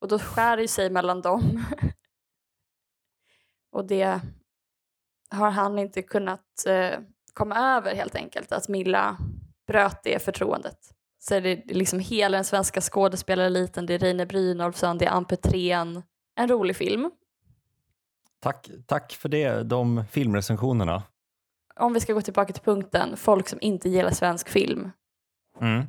Och 0.00 0.08
då 0.08 0.18
skär 0.18 0.56
det 0.56 0.68
sig 0.68 0.90
mellan 0.90 1.22
dem. 1.22 1.64
och 3.72 3.84
det 3.84 4.20
har 5.30 5.50
han 5.50 5.78
inte 5.78 6.02
kunnat 6.02 6.66
eh, 6.66 6.98
komma 7.32 7.76
över 7.76 7.94
helt 7.94 8.14
enkelt. 8.14 8.52
Att 8.52 8.68
Milla 8.68 9.16
bröt 9.66 10.00
det 10.02 10.22
förtroendet. 10.22 10.94
Så 11.28 11.40
det 11.40 11.50
är 11.50 11.74
liksom 11.74 11.98
hela 11.98 12.36
den 12.36 12.44
svenska 12.44 12.80
skådespelareliten. 12.80 13.86
Det 13.86 13.94
är 13.94 13.98
Reine 13.98 14.26
Brynolfsson, 14.26 14.98
det 14.98 15.04
är 15.04 15.10
Ann 15.10 15.24
Petrén. 15.24 16.02
En 16.36 16.48
rolig 16.48 16.76
film. 16.76 17.10
Tack, 18.40 18.70
tack 18.86 19.12
för 19.12 19.28
det, 19.28 19.62
de 19.62 20.04
filmrecensionerna. 20.10 21.02
Om 21.76 21.92
vi 21.92 22.00
ska 22.00 22.12
gå 22.12 22.20
tillbaka 22.20 22.52
till 22.52 22.62
punkten, 22.62 23.16
folk 23.16 23.48
som 23.48 23.58
inte 23.62 23.88
gillar 23.88 24.10
svensk 24.10 24.48
film. 24.48 24.90
Mm. 25.60 25.84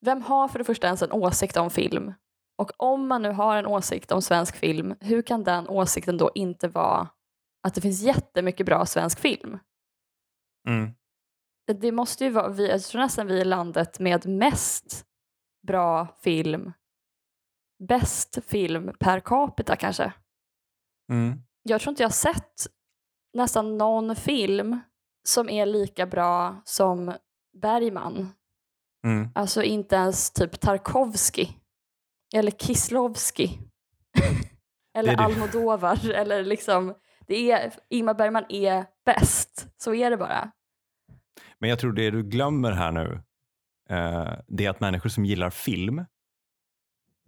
Vem 0.00 0.22
har 0.22 0.48
för 0.48 0.58
det 0.58 0.64
första 0.64 0.86
ens 0.86 1.02
en 1.02 1.12
åsikt 1.12 1.56
om 1.56 1.70
film? 1.70 2.12
Och 2.58 2.70
om 2.76 3.08
man 3.08 3.22
nu 3.22 3.30
har 3.30 3.56
en 3.56 3.66
åsikt 3.66 4.12
om 4.12 4.22
svensk 4.22 4.56
film, 4.56 4.94
hur 5.00 5.22
kan 5.22 5.44
den 5.44 5.68
åsikten 5.68 6.18
då 6.18 6.30
inte 6.34 6.68
vara 6.68 7.08
att 7.62 7.74
det 7.74 7.80
finns 7.80 8.02
jättemycket 8.02 8.66
bra 8.66 8.86
svensk 8.86 9.20
film? 9.20 9.58
Mm. 10.68 10.90
Det 11.66 11.92
måste 11.92 12.24
ju 12.24 12.30
vara, 12.30 12.48
vi, 12.48 12.68
jag 12.68 12.82
tror 12.82 13.00
nästan 13.00 13.26
vi 13.26 13.40
är 13.40 13.44
landet 13.44 13.98
med 13.98 14.26
mest 14.26 15.04
bra 15.66 16.16
film, 16.22 16.72
bäst 17.88 18.38
film 18.44 18.92
per 19.00 19.20
capita 19.20 19.76
kanske. 19.76 20.12
Mm. 21.12 21.42
Jag 21.62 21.80
tror 21.80 21.90
inte 21.90 22.02
jag 22.02 22.08
har 22.08 22.12
sett 22.12 22.66
nästan 23.34 23.78
någon 23.78 24.16
film 24.16 24.80
som 25.28 25.48
är 25.48 25.66
lika 25.66 26.06
bra 26.06 26.62
som 26.64 27.14
Bergman. 27.62 28.32
Mm. 29.04 29.28
Alltså 29.34 29.62
inte 29.62 29.96
ens 29.96 30.30
typ 30.30 30.60
Tarkovsky. 30.60 31.46
Eller 32.34 32.50
Kislovsky. 32.50 33.48
eller. 34.98 35.16
Almodovar. 35.16 36.10
Eller 36.10 36.44
liksom, 36.44 36.94
det 37.26 37.50
är, 37.50 37.72
Ingmar 37.88 38.14
Bergman 38.14 38.44
är 38.48 38.86
bäst. 39.04 39.68
Så 39.76 39.94
är 39.94 40.10
det 40.10 40.16
bara. 40.16 40.50
Men 41.60 41.70
jag 41.70 41.78
tror 41.78 41.92
det 41.92 42.10
du 42.10 42.22
glömmer 42.22 42.72
här 42.72 42.92
nu, 42.92 43.22
eh, 43.90 44.32
det 44.48 44.64
är 44.66 44.70
att 44.70 44.80
människor 44.80 45.10
som 45.10 45.24
gillar 45.24 45.50
film, 45.50 46.04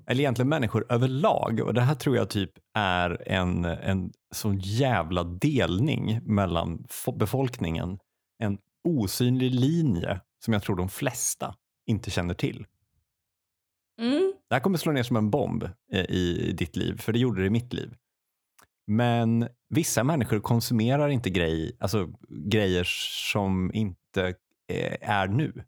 eller 0.06 0.20
egentligen 0.20 0.48
människor 0.48 0.86
överlag, 0.88 1.60
och 1.60 1.74
det 1.74 1.80
här 1.80 1.94
tror 1.94 2.16
jag 2.16 2.30
typ 2.30 2.50
är 2.74 3.28
en, 3.28 3.64
en 3.64 4.12
sån 4.34 4.58
jävla 4.58 5.24
delning 5.24 6.20
mellan 6.22 6.78
fo- 6.78 7.18
befolkningen, 7.18 7.98
en 8.38 8.58
osynlig 8.84 9.54
linje 9.54 10.20
som 10.44 10.52
jag 10.52 10.62
tror 10.62 10.76
de 10.76 10.88
flesta 10.88 11.54
inte 11.86 12.10
känner 12.10 12.34
till. 12.34 12.66
Mm. 14.00 14.32
Det 14.48 14.54
här 14.54 14.60
kommer 14.60 14.78
slå 14.78 14.92
ner 14.92 15.02
som 15.02 15.16
en 15.16 15.30
bomb 15.30 15.64
eh, 15.92 16.10
i 16.10 16.52
ditt 16.58 16.76
liv, 16.76 16.96
för 16.98 17.12
det 17.12 17.18
gjorde 17.18 17.40
det 17.40 17.46
i 17.46 17.50
mitt 17.50 17.72
liv. 17.72 17.94
Men 18.86 19.48
vissa 19.68 20.04
människor 20.04 20.40
konsumerar 20.40 21.08
inte 21.08 21.30
grej, 21.30 21.76
alltså, 21.80 22.08
grejer 22.28 22.84
som 23.30 23.70
inte 23.74 24.34
eh, 24.68 25.10
är 25.10 25.28
nu. 25.28 25.64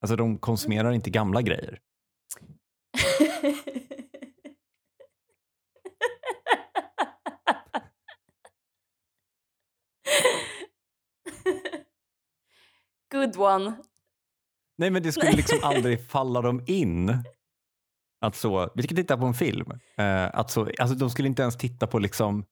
Alltså 0.00 0.16
de 0.16 0.38
konsumerar 0.38 0.92
inte 0.92 1.10
gamla 1.10 1.42
grejer. 1.42 1.78
Good 13.12 13.36
one. 13.36 13.76
Nej 14.78 14.90
men 14.90 15.02
det 15.02 15.12
skulle 15.12 15.32
liksom 15.32 15.58
aldrig 15.62 16.08
falla 16.08 16.40
dem 16.40 16.64
in. 16.66 17.08
Att 18.22 18.36
så, 18.36 18.70
vi 18.74 18.82
ska 18.82 18.94
titta 18.94 19.16
på 19.16 19.26
en 19.26 19.34
film. 19.34 19.70
Eh, 19.98 20.24
att 20.32 20.50
så, 20.50 20.68
alltså 20.78 20.96
de 20.96 21.10
skulle 21.10 21.28
inte 21.28 21.42
ens 21.42 21.56
titta 21.56 21.86
på 21.86 21.98
liksom, 21.98 22.44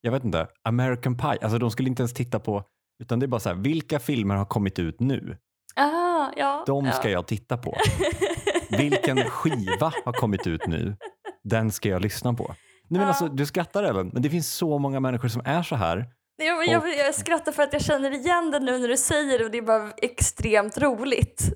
jag 0.00 0.12
vet 0.12 0.24
inte, 0.24 0.46
American 0.68 1.16
Pie. 1.16 1.38
Alltså 1.42 1.58
de 1.58 1.70
skulle 1.70 1.88
inte 1.88 2.02
ens 2.02 2.14
titta 2.14 2.40
på, 2.40 2.64
utan 3.02 3.18
det 3.18 3.26
är 3.26 3.28
bara 3.28 3.40
så 3.40 3.48
här, 3.48 3.56
vilka 3.56 3.98
filmer 3.98 4.34
har 4.34 4.44
kommit 4.44 4.78
ut 4.78 5.00
nu? 5.00 5.36
Ah, 5.76 6.28
ja. 6.36 6.64
De 6.66 6.84
ja. 6.86 6.92
ska 6.92 7.10
jag 7.10 7.26
titta 7.26 7.56
på. 7.56 7.76
Vilken 8.78 9.16
skiva 9.24 9.92
har 10.04 10.12
kommit 10.12 10.46
ut 10.46 10.66
nu? 10.66 10.96
Den 11.44 11.72
ska 11.72 11.88
jag 11.88 12.02
lyssna 12.02 12.34
på. 12.34 12.44
Nej, 12.48 12.56
men 12.88 13.00
Ja. 13.00 13.06
alltså, 13.06 13.28
du 13.28 13.46
skrattar 13.46 13.84
även, 13.84 14.08
men 14.08 14.22
det 14.22 14.30
finns 14.30 14.54
så 14.54 14.78
många 14.78 15.00
människor 15.00 15.28
som 15.28 15.42
är 15.44 15.62
så 15.62 15.76
här. 15.76 16.06
Jag, 16.36 16.66
jag, 16.68 16.98
jag 16.98 17.14
skrattar 17.14 17.52
för 17.52 17.62
att 17.62 17.72
jag 17.72 17.82
känner 17.82 18.10
igen 18.10 18.50
det 18.50 18.60
nu 18.60 18.78
när 18.78 18.88
du 18.88 18.96
säger 18.96 19.38
det 19.38 19.44
och 19.44 19.50
det 19.50 19.58
är 19.58 19.62
bara 19.62 19.90
extremt 19.90 20.78
roligt. 20.78 21.52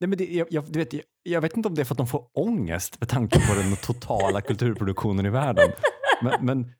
Nej, 0.00 0.08
men 0.08 0.18
det, 0.18 0.24
jag, 0.24 0.46
jag, 0.50 0.64
du 0.72 0.78
vet, 0.78 0.92
jag, 0.92 1.02
jag 1.22 1.40
vet 1.40 1.56
inte 1.56 1.68
om 1.68 1.74
det 1.74 1.82
är 1.82 1.84
för 1.84 1.94
att 1.94 1.98
de 1.98 2.06
får 2.06 2.26
ångest 2.32 3.00
med 3.00 3.08
tanke 3.08 3.38
på 3.48 3.54
den 3.54 3.76
totala 3.76 4.40
kulturproduktionen 4.40 5.26
i 5.26 5.30
världen. 5.30 5.70
Men, 6.22 6.46
men 6.46 6.72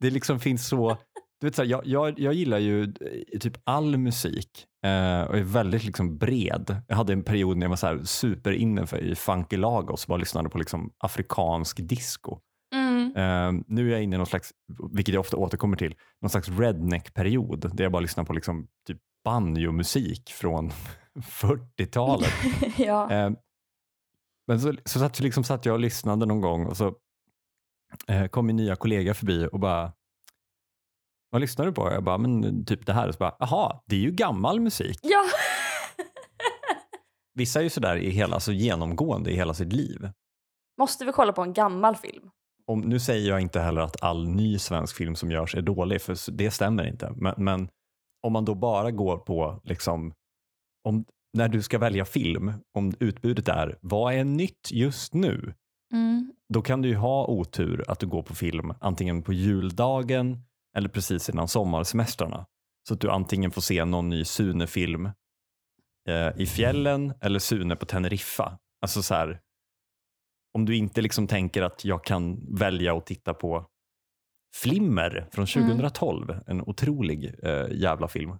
det 0.00 0.10
liksom 0.10 0.40
finns 0.40 0.68
så, 0.68 0.96
du 1.40 1.46
vet 1.46 1.54
så 1.54 1.62
här, 1.62 1.68
jag, 1.68 1.86
jag, 1.86 2.20
jag 2.20 2.34
gillar 2.34 2.58
ju 2.58 2.82
eh, 2.82 3.38
typ 3.40 3.56
all 3.64 3.96
musik 3.96 4.66
eh, 4.84 5.22
och 5.22 5.38
är 5.38 5.42
väldigt 5.42 5.84
liksom 5.84 6.18
bred. 6.18 6.82
Jag 6.88 6.96
hade 6.96 7.12
en 7.12 7.22
period 7.22 7.56
när 7.56 7.64
jag 7.64 7.70
var 7.70 7.76
så 7.76 7.86
här 7.86 8.02
super 8.04 8.52
inne 8.52 8.86
för, 8.86 8.98
i 8.98 9.14
Funky 9.14 9.56
Lagos 9.56 10.04
och 10.04 10.08
bara 10.08 10.18
lyssnade 10.18 10.48
på 10.48 10.58
liksom 10.58 10.92
afrikansk 10.98 11.76
disco. 11.80 12.38
Mm. 12.74 13.16
Eh, 13.16 13.62
nu 13.66 13.88
är 13.88 13.92
jag 13.92 14.02
inne 14.02 14.16
i 14.16 14.18
någon 14.18 14.26
slags, 14.26 14.50
vilket 14.92 15.14
jag 15.14 15.20
ofta 15.20 15.36
återkommer 15.36 15.76
till, 15.76 15.94
någon 16.22 16.30
slags 16.30 16.48
redneck-period 16.48 17.70
där 17.76 17.84
jag 17.84 17.92
bara 17.92 18.02
lyssnar 18.02 18.24
på 18.24 18.32
liksom 18.32 18.66
typ 18.86 18.98
banjo-musik 19.28 20.30
från 20.30 20.70
40-talet. 21.14 22.32
ja. 22.78 23.12
Eh, 23.12 23.30
men 24.46 24.60
så, 24.60 24.74
så 24.84 24.98
satt, 24.98 25.20
liksom 25.20 25.44
satt 25.44 25.66
jag 25.66 25.72
och 25.72 25.80
lyssnade 25.80 26.26
någon 26.26 26.40
gång 26.40 26.66
och 26.66 26.76
så 26.76 26.94
eh, 28.08 28.26
kom 28.26 28.46
min 28.46 28.56
nya 28.56 28.76
kollega 28.76 29.14
förbi 29.14 29.48
och 29.52 29.60
bara 29.60 29.92
vad 31.30 31.40
lyssnar 31.40 31.66
du 31.66 31.72
på? 31.72 31.92
Jag 31.92 32.04
bara, 32.04 32.18
men 32.18 32.64
typ 32.64 32.86
det 32.86 32.92
här. 32.92 33.08
Och 33.08 33.14
så 33.14 33.18
bara, 33.18 33.36
jaha, 33.38 33.80
det 33.86 33.96
är 33.96 34.00
ju 34.00 34.10
gammal 34.10 34.60
musik. 34.60 34.98
ja. 35.02 35.24
Vissa 37.34 37.58
är 37.58 37.62
ju 37.62 37.70
sådär 37.70 37.96
i 37.96 38.10
hela, 38.10 38.34
alltså 38.34 38.52
genomgående 38.52 39.30
i 39.30 39.36
hela 39.36 39.54
sitt 39.54 39.72
liv. 39.72 40.10
Måste 40.78 41.04
vi 41.04 41.12
kolla 41.12 41.32
på 41.32 41.42
en 41.42 41.52
gammal 41.52 41.96
film? 41.96 42.30
Om, 42.66 42.80
nu 42.80 43.00
säger 43.00 43.28
jag 43.28 43.40
inte 43.40 43.60
heller 43.60 43.80
att 43.80 44.02
all 44.02 44.28
ny 44.28 44.58
svensk 44.58 44.96
film 44.96 45.16
som 45.16 45.30
görs 45.30 45.54
är 45.54 45.62
dålig, 45.62 46.02
för 46.02 46.32
det 46.32 46.50
stämmer 46.50 46.86
inte. 46.86 47.12
Men, 47.16 47.34
men 47.36 47.68
om 48.28 48.32
man 48.32 48.44
då 48.44 48.54
bara 48.54 48.90
går 48.90 49.18
på, 49.18 49.60
liksom, 49.64 50.12
om, 50.84 51.04
när 51.32 51.48
du 51.48 51.62
ska 51.62 51.78
välja 51.78 52.04
film, 52.04 52.52
om 52.74 52.92
utbudet 53.00 53.48
är 53.48 53.78
vad 53.80 54.14
är 54.14 54.24
nytt 54.24 54.70
just 54.70 55.14
nu? 55.14 55.54
Mm. 55.92 56.32
då 56.48 56.62
kan 56.62 56.82
du 56.82 56.88
ju 56.88 56.94
ha 56.94 57.26
otur 57.26 57.84
att 57.88 57.98
du 57.98 58.06
går 58.06 58.22
på 58.22 58.34
film 58.34 58.74
antingen 58.80 59.22
på 59.22 59.32
juldagen 59.32 60.42
eller 60.76 60.88
precis 60.88 61.28
innan 61.28 61.48
sommarsemestrarna. 61.48 62.46
Så 62.88 62.94
att 62.94 63.00
du 63.00 63.10
antingen 63.10 63.50
får 63.50 63.60
se 63.60 63.84
någon 63.84 64.08
ny 64.08 64.24
Sune-film 64.24 65.06
eh, 66.08 66.30
i 66.36 66.46
fjällen 66.46 67.12
eller 67.20 67.38
Sune 67.38 67.76
på 67.76 67.86
Teneriffa. 67.86 68.58
Alltså 68.82 69.02
så 69.02 69.14
här, 69.14 69.40
om 70.54 70.64
du 70.64 70.76
inte 70.76 71.02
liksom 71.02 71.26
tänker 71.26 71.62
att 71.62 71.84
jag 71.84 72.04
kan 72.04 72.54
välja 72.58 72.96
att 72.96 73.06
titta 73.06 73.34
på 73.34 73.66
Flimmer 74.54 75.28
från 75.32 75.46
Mm. 75.56 75.68
2012, 75.68 76.40
en 76.46 76.60
otrolig 76.62 77.34
eh, 77.42 77.66
jävla 77.70 78.08
film, 78.08 78.30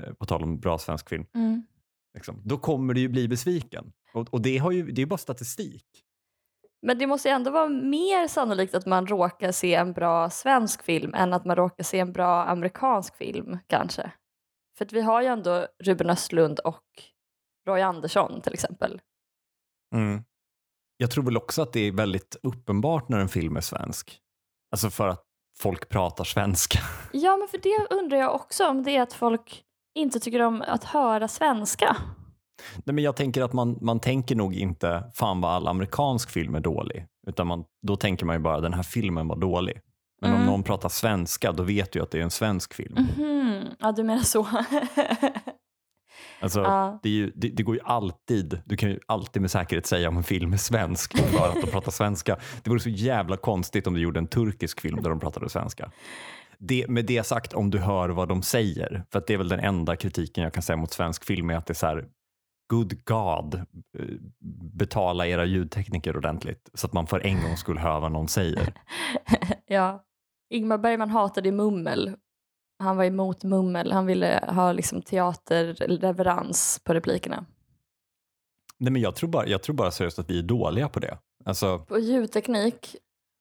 eh, 0.00 0.12
på 0.12 0.26
tal 0.26 0.42
om 0.42 0.60
bra 0.60 0.78
svensk 0.78 1.08
film. 1.08 1.26
Mm. 1.34 1.66
Liksom. 2.14 2.42
Då 2.44 2.58
kommer 2.58 2.94
du 2.94 3.00
ju 3.00 3.08
bli 3.08 3.28
besviken. 3.28 3.92
Och, 4.14 4.28
och 4.34 4.42
det, 4.42 4.58
har 4.58 4.70
ju, 4.70 4.92
det 4.92 5.02
är 5.02 5.06
bara 5.06 5.18
statistik. 5.18 5.86
Men 6.82 6.98
det 6.98 7.06
måste 7.06 7.28
ju 7.28 7.34
ändå 7.34 7.50
vara 7.50 7.68
mer 7.68 8.28
sannolikt 8.28 8.74
att 8.74 8.86
man 8.86 9.06
råkar 9.06 9.52
se 9.52 9.74
en 9.74 9.92
bra 9.92 10.30
svensk 10.30 10.82
film 10.82 11.14
än 11.14 11.32
att 11.32 11.44
man 11.44 11.56
råkar 11.56 11.84
se 11.84 11.98
en 11.98 12.12
bra 12.12 12.44
amerikansk 12.44 13.16
film 13.16 13.58
kanske. 13.66 14.12
För 14.78 14.84
att 14.84 14.92
vi 14.92 15.00
har 15.00 15.22
ju 15.22 15.28
ändå 15.28 15.66
Ruben 15.84 16.10
Östlund 16.10 16.58
och 16.58 16.82
Roy 17.66 17.80
Andersson 17.80 18.40
till 18.40 18.52
exempel. 18.54 19.00
Mm. 19.94 20.22
Jag 20.96 21.10
tror 21.10 21.24
väl 21.24 21.36
också 21.36 21.62
att 21.62 21.72
det 21.72 21.80
är 21.80 21.92
väldigt 21.92 22.36
uppenbart 22.42 23.08
när 23.08 23.18
en 23.18 23.28
film 23.28 23.56
är 23.56 23.60
svensk. 23.60 24.20
Alltså 24.70 24.90
för 24.90 25.08
att 25.08 25.25
folk 25.60 25.88
pratar 25.88 26.24
svenska. 26.24 26.78
Ja, 27.12 27.36
men 27.36 27.48
för 27.48 27.58
det 27.58 27.94
undrar 27.94 28.18
jag 28.18 28.34
också 28.34 28.68
om 28.68 28.82
det 28.82 28.96
är 28.96 29.02
att 29.02 29.12
folk 29.12 29.62
inte 29.94 30.20
tycker 30.20 30.42
om 30.42 30.62
att 30.68 30.84
höra 30.84 31.28
svenska. 31.28 31.96
Nej, 32.84 32.94
men 32.94 33.04
jag 33.04 33.16
tänker 33.16 33.42
att 33.42 33.52
man, 33.52 33.78
man 33.80 34.00
tänker 34.00 34.36
nog 34.36 34.54
inte 34.54 35.04
fan 35.14 35.40
vad 35.40 35.50
all 35.52 35.68
amerikansk 35.68 36.30
film 36.30 36.54
är 36.54 36.60
dålig. 36.60 37.06
Utan 37.26 37.46
man, 37.46 37.64
då 37.86 37.96
tänker 37.96 38.26
man 38.26 38.36
ju 38.36 38.42
bara 38.42 38.60
den 38.60 38.74
här 38.74 38.82
filmen 38.82 39.28
var 39.28 39.36
dålig. 39.36 39.80
Men 40.20 40.30
Mm. 40.30 40.40
om 40.42 40.46
någon 40.46 40.62
pratar 40.62 40.88
svenska 40.88 41.52
då 41.52 41.62
vet 41.62 41.92
du 41.92 42.02
att 42.02 42.10
det 42.10 42.18
är 42.18 42.22
en 42.22 42.30
svensk 42.30 42.74
film. 42.74 42.94
Mhm, 43.16 43.64
Ja, 43.78 43.92
du 43.92 44.02
menar 44.02 44.22
så. 44.22 44.42
Alltså, 46.40 46.60
Ja. 46.60 47.00
det, 47.02 47.08
ju, 47.08 47.32
det, 47.34 47.48
det 47.48 47.62
går 47.62 47.74
ju 47.74 47.80
alltid, 47.84 48.60
du 48.64 48.76
kan 48.76 48.90
ju 48.90 48.98
alltid 49.06 49.42
med 49.42 49.50
säkerhet 49.50 49.86
säga 49.86 50.08
om 50.08 50.16
en 50.16 50.24
film 50.24 50.52
är 50.52 50.56
svensk 50.56 51.32
bara 51.38 51.48
att 51.48 51.60
de 51.60 51.70
pratar 51.70 51.92
svenska. 51.92 52.36
Det 52.62 52.70
vore 52.70 52.80
så 52.80 52.88
jävla 52.88 53.36
konstigt 53.36 53.86
om 53.86 53.94
du 53.94 54.00
gjorde 54.00 54.20
en 54.20 54.26
turkisk 54.26 54.80
film 54.80 55.02
där 55.02 55.10
de 55.10 55.20
pratade 55.20 55.48
svenska. 55.48 55.90
Det, 56.58 56.88
med 56.88 57.04
det 57.06 57.26
sagt, 57.26 57.52
om 57.52 57.70
du 57.70 57.78
hör 57.78 58.08
vad 58.08 58.28
de 58.28 58.42
säger, 58.42 59.04
för 59.12 59.22
det 59.26 59.34
är 59.34 59.38
väl 59.38 59.48
den 59.48 59.60
enda 59.60 59.96
kritiken 59.96 60.44
jag 60.44 60.52
kan 60.52 60.62
säga 60.62 60.76
mot 60.76 60.92
svensk 60.92 61.24
film 61.24 61.50
är 61.50 61.56
att 61.56 61.66
det 61.66 61.72
är 61.72 61.74
så 61.74 61.86
här, 61.86 62.04
good 62.70 63.04
God, 63.04 63.54
eh, 63.54 63.62
betala 64.72 65.26
era 65.26 65.44
ljudtekniker 65.44 66.16
ordentligt 66.16 66.70
så 66.74 66.86
att 66.86 66.92
man 66.92 67.06
för 67.06 67.26
en 67.26 67.42
gång 67.42 67.56
skulle 67.56 67.80
höra 67.80 68.00
vad 68.00 68.12
någon 68.12 68.28
säger. 68.28 68.72
ja. 69.66 70.02
Ingmar 70.50 70.78
Bergman 70.78 71.10
hatade 71.10 71.52
mummel. 71.52 72.16
Han 72.78 72.96
var 72.96 73.04
emot 73.04 73.44
mummel. 73.44 73.92
Han 73.92 74.06
ville 74.06 74.44
ha 74.48 74.72
liksom 74.72 75.02
teaterleverans 75.02 76.80
på 76.84 76.94
replikerna. 76.94 77.46
Nej, 78.78 78.92
men 78.92 79.02
jag, 79.02 79.16
tror 79.16 79.30
bara, 79.30 79.46
jag 79.46 79.62
tror 79.62 79.76
bara 79.76 79.90
seriöst 79.90 80.18
att 80.18 80.30
vi 80.30 80.38
är 80.38 80.42
dåliga 80.42 80.88
på 80.88 81.00
det. 81.00 81.18
Alltså, 81.44 81.78
På 81.78 81.98
ljudteknik, 81.98 82.96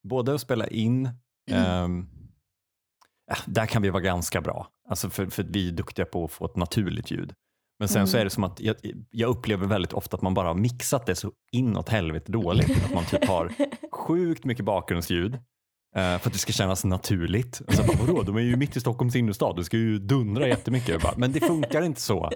både 0.09 0.33
att 0.35 0.41
spela 0.41 0.67
in, 0.67 1.09
ja, 1.51 1.87
där 3.45 3.65
kan 3.65 3.81
vi 3.81 3.89
vara 3.89 4.01
ganska 4.01 4.41
bra. 4.41 4.67
Alltså 4.89 5.09
för, 5.09 5.25
för 5.25 5.43
vi 5.43 5.67
är 5.67 5.71
duktiga 5.71 6.05
på 6.05 6.25
att 6.25 6.31
få 6.31 6.45
ett 6.45 6.55
naturligt 6.55 7.11
ljud. 7.11 7.33
Men 7.79 7.87
sen 7.87 8.07
så 8.07 8.17
Mm. 8.17 8.21
är 8.21 8.25
det 8.25 8.29
som 8.29 8.43
att 8.43 8.59
jag, 8.59 8.75
jag 9.11 9.29
upplever 9.29 9.67
väldigt 9.67 9.93
ofta 9.93 10.17
att 10.17 10.21
man 10.23 10.33
bara 10.33 10.47
har 10.47 10.55
mixat 10.55 11.05
det 11.05 11.15
så 11.15 11.31
inåt 11.51 11.89
helvete 11.89 12.31
dåligt. 12.31 12.85
Att 12.85 12.93
man 12.93 13.05
typ 13.05 13.25
har 13.25 13.53
sjukt 13.91 14.45
mycket 14.45 14.65
bakgrundsljud 14.65 15.39
för 15.95 16.27
att 16.27 16.33
det 16.33 16.39
ska 16.39 16.53
kännas 16.53 16.83
naturligt. 16.83 17.61
Alltså, 17.67 17.83
bara, 17.83 17.97
vadå, 18.05 18.23
de 18.23 18.35
är 18.35 18.41
ju 18.41 18.55
mitt 18.55 18.77
i 18.77 18.79
Stockholms 18.79 19.15
innerstad, 19.15 19.55
det 19.55 19.63
ska 19.63 19.77
ju 19.77 19.99
dundra 19.99 20.47
jättemycket. 20.47 21.01
Bara, 21.01 21.13
men 21.17 21.31
det 21.31 21.39
funkar 21.39 21.81
inte 21.81 22.01
så. 22.01 22.31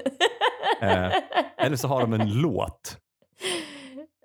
Eh, 0.81 1.11
eller 1.57 1.75
så 1.75 1.87
har 1.87 2.01
de 2.01 2.13
en 2.13 2.33
låt 2.33 2.97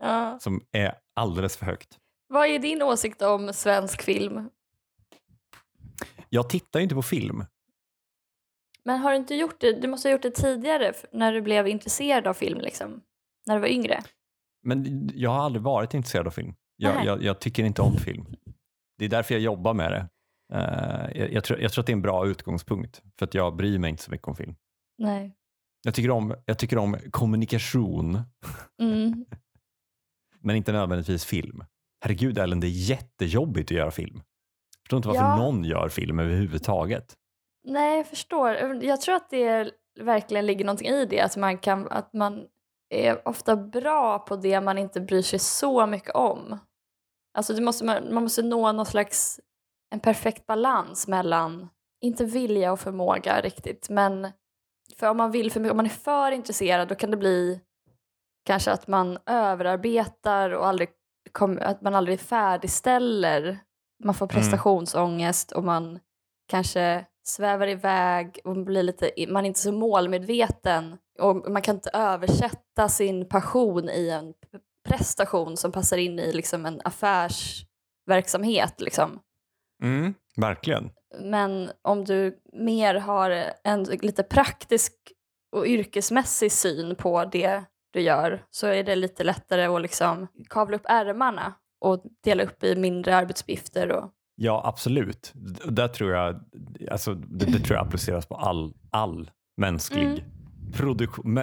ja. 0.00 0.38
som 0.40 0.61
är 0.72 0.94
alldeles 1.14 1.56
för 1.56 1.66
högt. 1.66 1.98
Vad 2.28 2.48
är 2.48 2.58
din 2.58 2.82
åsikt 2.82 3.22
om 3.22 3.52
svensk 3.52 4.02
film? 4.02 4.48
Jag 6.28 6.48
tittar 6.48 6.80
ju 6.80 6.82
inte 6.82 6.94
på 6.94 7.02
film. 7.02 7.44
Men 8.85 8.98
har 8.98 9.11
du 9.11 9.16
inte 9.16 9.35
gjort 9.35 9.61
det? 9.61 9.80
Du 9.80 9.88
måste 9.88 10.08
ha 10.08 10.12
gjort 10.12 10.22
det 10.22 10.30
tidigare 10.30 10.92
när 11.12 11.32
du 11.32 11.42
blev 11.42 11.68
intresserad 11.68 12.26
av 12.26 12.35
film, 12.35 12.61
liksom. 12.61 13.00
När 13.46 13.54
du 13.54 13.61
var 13.61 13.68
yngre. 13.68 14.02
Men 14.62 15.11
jag 15.14 15.30
har 15.30 15.42
aldrig 15.42 15.62
varit 15.62 15.94
intresserad 15.94 16.26
av 16.26 16.30
film. 16.30 16.54
Jag, 16.76 17.04
jag, 17.04 17.22
jag 17.22 17.40
tycker 17.40 17.64
inte 17.64 17.82
om 17.82 17.96
film. 17.96 18.26
Det 18.98 19.04
är 19.04 19.09
därför 19.09 19.35
jag 19.35 19.40
jobbar 19.40 19.74
med 19.74 19.92
det. 19.92 20.09
Eh, 20.52 21.20
jag, 21.20 21.33
jag, 21.33 21.44
tror, 21.44 21.61
jag 21.61 21.72
tror 21.72 21.83
att 21.83 21.87
det 21.87 21.92
är 21.92 21.96
en 21.96 22.02
bra 22.02 22.26
utgångspunkt 22.26 23.02
för 23.18 23.26
att 23.26 23.35
jag 23.35 23.57
bryr 23.57 23.78
mig 23.78 23.90
inte 23.90 24.02
så 24.02 24.11
mycket 24.11 24.28
om 24.28 24.37
film. 24.37 24.54
Nej. 24.98 25.35
Jag 25.83 25.94
tycker 25.94 26.11
om, 26.11 26.35
jag 26.46 26.59
tycker 26.59 26.78
om 26.78 26.96
kommunikation 27.11 28.20
Mm. 28.83 29.24
men 30.40 30.57
inte 30.57 30.72
nödvändigtvis 30.72 31.24
film. 31.24 31.64
Herregud 32.04 32.38
Ellen, 32.38 32.61
det 32.61 32.66
är 32.66 32.90
jättejobbigt 32.90 33.70
att 33.70 33.76
göra 33.76 33.90
film. 33.90 34.14
Jag 34.16 34.83
förstår 34.83 34.96
inte 34.96 35.09
varför 35.09 35.22
Ja. 35.22 35.37
någon 35.37 35.64
gör 35.64 35.88
film 35.88 36.18
överhuvudtaget. 36.18 37.14
Nej, 37.64 37.96
jag 37.96 38.07
förstår. 38.07 38.50
Jag 38.85 39.00
tror 39.00 39.14
att 39.14 39.30
det 39.30 39.70
verkligen 40.00 40.46
ligger 40.46 40.64
någonting 40.64 40.88
i 40.88 41.07
det. 41.07 41.20
Att 41.20 41.37
man, 41.37 41.59
kan, 41.59 41.88
att 41.88 42.12
man 42.12 42.46
är 42.90 43.28
ofta 43.28 43.57
bra 43.57 44.18
på 44.18 44.37
det 44.37 44.61
man 44.61 44.78
inte 44.78 45.00
bryr 45.00 45.22
sig 45.22 45.38
så 45.38 45.87
mycket 45.87 46.14
om. 46.14 46.59
Alltså 47.34 47.62
måste, 47.62 47.84
man, 47.84 48.14
måste 48.14 48.42
nå 48.42 48.72
någon 48.72 48.86
slags 48.86 49.40
en 49.90 50.00
perfekt 50.00 50.46
balans 50.46 51.08
mellan, 51.08 51.68
inte 52.00 52.24
vilja 52.24 52.72
och 52.72 52.80
förmåga 52.80 53.40
riktigt, 53.40 53.88
men 53.90 54.32
för 54.98 55.10
om 55.10 55.16
man 55.16 55.30
vill 55.30 55.52
för 55.52 55.60
mycket, 55.60 55.70
om 55.70 55.76
man 55.76 55.86
är 55.86 55.90
för 55.90 56.32
intresserad 56.32 56.88
då 56.88 56.94
kan 56.94 57.10
det 57.10 57.16
bli 57.16 57.60
kanske 58.46 58.72
att 58.72 58.86
man 58.88 59.18
överarbetar 59.26 60.50
och 60.50 60.66
aldrig 60.66 60.88
kom, 61.32 61.58
att 61.62 61.82
man 61.82 61.94
aldrig 61.94 62.20
färdigställer. 62.20 63.58
Man 64.04 64.14
får 64.14 64.26
Mm. 64.26 64.34
prestationsångest 64.34 65.52
och 65.52 65.64
man 65.64 66.00
kanske 66.48 67.06
svävar 67.26 67.66
iväg 67.68 68.38
och 68.44 68.56
blir 68.56 68.82
lite, 68.82 69.10
man 69.28 69.44
är 69.44 69.48
inte 69.48 69.60
så 69.60 69.72
målmedveten 69.72 70.98
och 71.18 71.50
man 71.50 71.62
kan 71.62 71.74
inte 71.74 71.90
översätta 71.92 72.88
sin 72.88 73.28
passion 73.28 73.88
i 73.88 74.08
en 74.08 74.34
prestation 74.88 75.56
som 75.56 75.72
passar 75.72 75.96
in 75.96 76.18
i 76.18 76.32
liksom 76.32 76.66
en 76.66 76.80
affärsverksamhet. 76.84 78.80
Liksom. 78.80 79.20
Mm, 79.82 80.14
verkligen. 80.36 80.90
Men 81.20 81.70
om 81.82 82.04
du 82.04 82.38
mer 82.52 82.94
har 82.94 83.44
en 83.64 83.84
lite 83.84 84.22
praktisk 84.22 84.92
och 85.52 85.66
yrkesmässig 85.66 86.52
syn 86.52 86.96
på 86.96 87.24
det 87.24 87.64
du 87.92 88.00
gör 88.00 88.44
så 88.50 88.66
är 88.66 88.84
det 88.84 88.96
lite 88.96 89.24
lättare 89.24 89.64
att 89.64 89.82
liksom 89.82 90.26
kavla 90.50 90.76
upp 90.76 90.84
ärmarna 90.84 91.54
och 91.80 92.02
dela 92.24 92.42
upp 92.42 92.64
i 92.64 92.76
mindre 92.76 93.16
arbetsuppgifter. 93.16 93.92
Och, 93.92 94.10
Ja, 94.36 94.62
absolut. 94.64 95.32
Där 95.64 95.88
tror 95.88 96.12
jag, 96.12 96.40
alltså, 96.90 97.14
det, 97.14 97.46
det 97.46 97.58
tror 97.58 97.76
jag 97.76 97.86
appliceras 97.86 98.26
på 98.26 98.34
all, 98.34 98.74
all 98.90 99.30
mänsklig 99.56 100.06
Mm. 100.06 100.20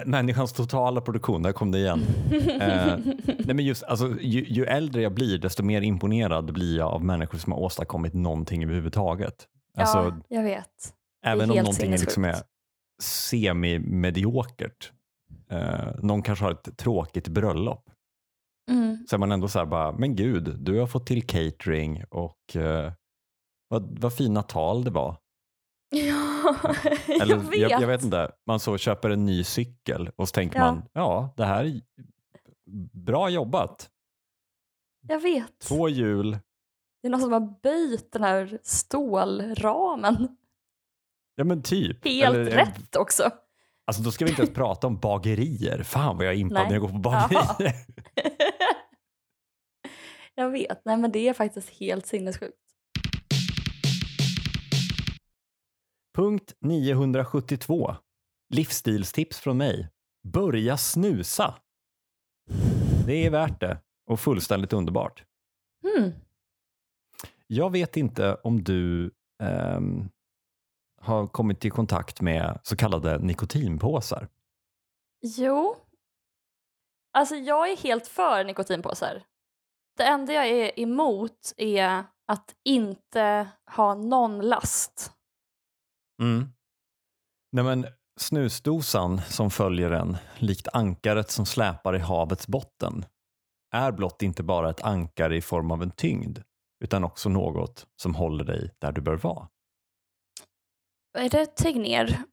Människans 0.06 0.54
totala 0.54 1.02
produktion. 1.02 1.42
Där 1.42 1.52
kom 1.52 1.72
det 1.72 1.80
igen. 1.80 2.02
Eh, 2.62 2.98
nej, 3.26 3.56
men 3.56 3.66
just, 3.66 3.84
alltså, 3.84 4.16
ju, 4.22 4.44
ju 4.44 4.66
äldre 4.66 5.02
jag 5.02 5.14
blir, 5.14 5.38
desto 5.38 5.64
mer 5.64 5.82
imponerad 5.82 6.54
blir 6.54 6.78
jag 6.78 6.88
av 6.88 7.04
människor 7.04 7.38
som 7.38 7.52
har 7.52 7.60
åstadkommit 7.60 8.14
någonting 8.14 8.64
överhuvudtaget. 8.64 9.48
Alltså, 9.78 9.98
ja, 9.98 10.22
jag 10.28 10.44
vet. 10.44 10.94
även 11.26 11.52
om 11.52 11.58
någonting 11.58 11.94
är, 11.94 11.98
liksom 11.98 12.26
är 12.26 12.36
semi-mediokert. 13.02 14.92
Eh, 15.50 15.88
någon 16.02 16.22
kanske 16.22 16.46
har 16.46 16.52
ett 16.52 16.78
tråkigt 16.78 17.28
bröllop. 17.28 17.90
Mm. 18.72 19.06
Så 19.10 19.16
är 19.16 19.18
man 19.18 19.32
ändå 19.32 19.48
så 19.48 19.60
här 19.60 19.66
bara, 19.66 19.92
men 19.92 20.16
gud, 20.16 20.56
du 20.60 20.80
har 20.80 20.88
fått 20.88 21.08
till 21.08 21.28
catering 21.28 22.04
och 22.10 22.56
eh, 22.56 22.94
vad, 23.68 24.00
vad 24.00 24.14
fina 24.14 24.44
tal 24.44 24.84
det 24.84 24.92
var. 24.92 25.18
Ja, 25.94 26.56
Eller, 27.22 27.36
jag 27.36 27.38
vet. 27.38 27.60
Jag, 27.60 27.82
jag 27.82 27.88
vet 27.88 28.04
inte, 28.04 28.32
man 28.48 28.60
så 28.60 28.78
köper 28.78 29.10
en 29.10 29.26
ny 29.26 29.44
cykel 29.44 30.10
och 30.16 30.28
så 30.30 30.34
tänker 30.34 30.60
Ja. 30.60 30.66
man, 30.66 30.84
ja 30.94 31.34
det 31.38 31.46
här 31.46 31.66
är 31.66 31.82
bra 32.94 33.30
jobbat. 33.30 33.90
Jag 35.08 35.20
vet. 35.20 35.60
Två 35.60 35.90
hjul, 35.90 36.32
Det 37.02 37.08
är 37.08 37.12
någon 37.12 37.22
som 37.22 37.32
har 37.34 37.62
böjt 37.64 38.12
den 38.12 38.24
här 38.24 38.60
stålramen. 38.64 40.38
ja 41.36 41.44
men 41.44 41.64
typ. 41.64 42.06
Helt 42.06 42.36
Eller, 42.36 42.52
eh, 42.52 42.56
rätt 42.56 42.96
också. 42.96 43.30
Alltså 43.86 44.04
då 44.04 44.12
ska 44.12 44.26
vi 44.26 44.32
inte 44.32 44.42
ens 44.42 44.56
prata 44.56 44.88
om 44.88 44.98
bagerier. 45.00 45.84
Fan 45.84 46.18
vad 46.18 46.26
jag 46.26 46.34
är 46.34 46.38
impad 46.38 46.54
Nej. 46.58 46.66
när 46.68 46.74
jag 46.74 46.82
går 46.82 46.90
på 46.90 46.98
bagerier. 46.98 47.74
jag 50.36 50.50
vet. 50.50 50.82
Nej 50.86 50.98
men 50.98 51.12
det 51.12 51.28
är 51.28 51.34
faktiskt 51.34 51.70
helt 51.70 52.06
sinnessjukt. 52.06 52.58
Punkt 56.16 56.56
972. 56.60 57.96
Livsstilstips 58.50 59.40
från 59.40 59.58
mig. 59.58 59.90
Börja 60.24 60.78
snusa. 60.78 61.56
Det 63.06 63.26
är 63.26 63.30
värt 63.30 63.60
det 63.60 63.82
och 64.08 64.20
fullständigt 64.20 64.74
underbart. 64.74 65.24
Hmm. 65.82 66.12
Jag 67.48 67.72
vet 67.72 67.98
inte 67.98 68.36
om 68.36 68.64
du 68.64 69.12
ehm, 69.44 70.10
har 71.02 71.28
kommit 71.28 71.66
i 71.66 71.70
kontakt 71.70 72.22
med 72.22 72.60
så 72.64 72.76
kallade 72.76 73.20
nikotinpåsar. 73.20 74.28
Jo. 75.22 75.76
Alltså 77.14 77.36
jag 77.36 77.72
är 77.72 77.78
helt 77.78 78.08
för 78.08 78.44
nikotinpåsar. 78.44 79.24
Det 79.98 80.04
enda 80.04 80.34
jag 80.34 80.48
är 80.48 80.80
emot 80.80 81.54
är 81.58 82.04
att 82.28 82.56
inte 82.64 83.48
ha 83.76 83.96
någon 83.96 84.42
last. 84.42 85.21
Mm. 86.22 86.50
Nej, 87.52 87.64
men 87.64 87.86
snusdosan 88.20 89.22
som 89.22 89.52
följer 89.52 89.92
en, 89.92 90.18
likt 90.38 90.68
ankaret 90.74 91.32
som 91.32 91.46
släpar 91.46 91.96
i 91.96 92.00
havets 92.00 92.48
botten. 92.48 93.06
är 93.76 93.92
blott 93.92 94.22
inte 94.22 94.44
bara 94.44 94.70
ett 94.70 94.82
ankare 94.82 95.38
i 95.38 95.42
form 95.42 95.72
av 95.72 95.84
en 95.84 95.92
tyngd, 95.92 96.40
utan 96.84 97.04
också 97.04 97.30
något 97.30 97.88
som 98.02 98.16
håller 98.16 98.44
dig 98.44 98.72
där 98.80 98.92
du 98.92 99.02
bör 99.02 99.18
vara. 99.18 99.48
Är 101.18 101.30
det 101.30 101.46
Tegnér? 101.46 102.24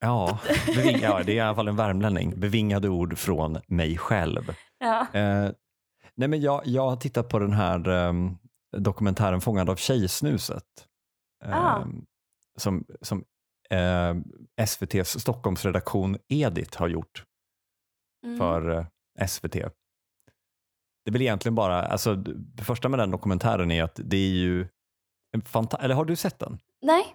Ja, 0.00 0.38
beving- 0.66 1.02
ja, 1.02 1.22
det 1.22 1.32
är 1.32 1.36
i 1.36 1.40
alla 1.40 1.54
fall 1.54 1.68
en 1.68 1.76
värmlänning. 1.76 2.40
Bevingade 2.40 2.88
ord 2.88 3.18
från 3.18 3.58
mig 3.66 3.98
själv. 3.98 4.54
Ja. 4.78 5.06
Eh, 5.12 5.50
nej 6.14 6.28
men 6.28 6.40
jag, 6.40 6.62
jag 6.66 6.90
har 6.90 6.96
tittat 6.96 7.28
på 7.28 7.38
den 7.38 7.52
här 7.52 7.88
ehm, 7.88 8.36
dokumentären 8.76 9.40
Fångad 9.40 9.70
av 9.70 9.76
tjejsnuset. 9.76 10.64
Ah. 11.44 11.82
Ehm, 11.82 12.04
Som, 12.56 12.84
som 13.00 13.24
eh, 13.70 14.14
SVTs 14.56 15.20
Stockholmsredaktion 15.20 16.16
Edit 16.28 16.74
har 16.74 16.88
gjort 16.88 17.24
Mm. 18.24 18.38
för 18.38 18.70
eh, 19.18 19.26
SVT. 19.26 19.52
Det 19.52 21.10
är 21.10 21.12
väl 21.12 21.22
egentligen 21.22 21.54
bara, 21.54 21.82
alltså 21.82 22.14
det 22.16 22.64
första 22.64 22.88
med 22.88 22.98
den 22.98 23.10
dokumentären 23.10 23.70
är 23.70 23.82
att 23.82 24.00
det 24.04 24.16
är 24.16 24.30
ju 24.30 24.68
eller 25.80 25.94
har 25.94 26.04
du 26.04 26.16
sett 26.16 26.38
den? 26.38 26.58
Nej. 26.82 27.14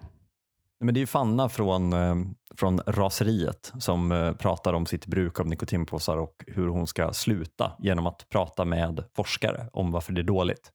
Men 0.80 0.94
det 0.94 0.98
är 0.98 1.02
ju 1.02 1.06
Fanna 1.06 1.48
från, 1.48 1.92
eh, 1.92 2.16
från 2.56 2.80
Raseriet 2.86 3.72
som 3.78 4.12
eh, 4.12 4.32
pratar 4.32 4.72
om 4.72 4.86
sitt 4.86 5.06
bruk 5.06 5.40
av 5.40 5.46
nikotinpåsar 5.46 6.16
och 6.16 6.44
hur 6.46 6.68
hon 6.68 6.86
ska 6.86 7.12
sluta 7.12 7.72
genom 7.78 8.06
att 8.06 8.28
prata 8.28 8.64
med 8.64 9.04
forskare 9.16 9.68
om 9.72 9.90
varför 9.92 10.12
det 10.12 10.20
är 10.20 10.22
dåligt. 10.22 10.72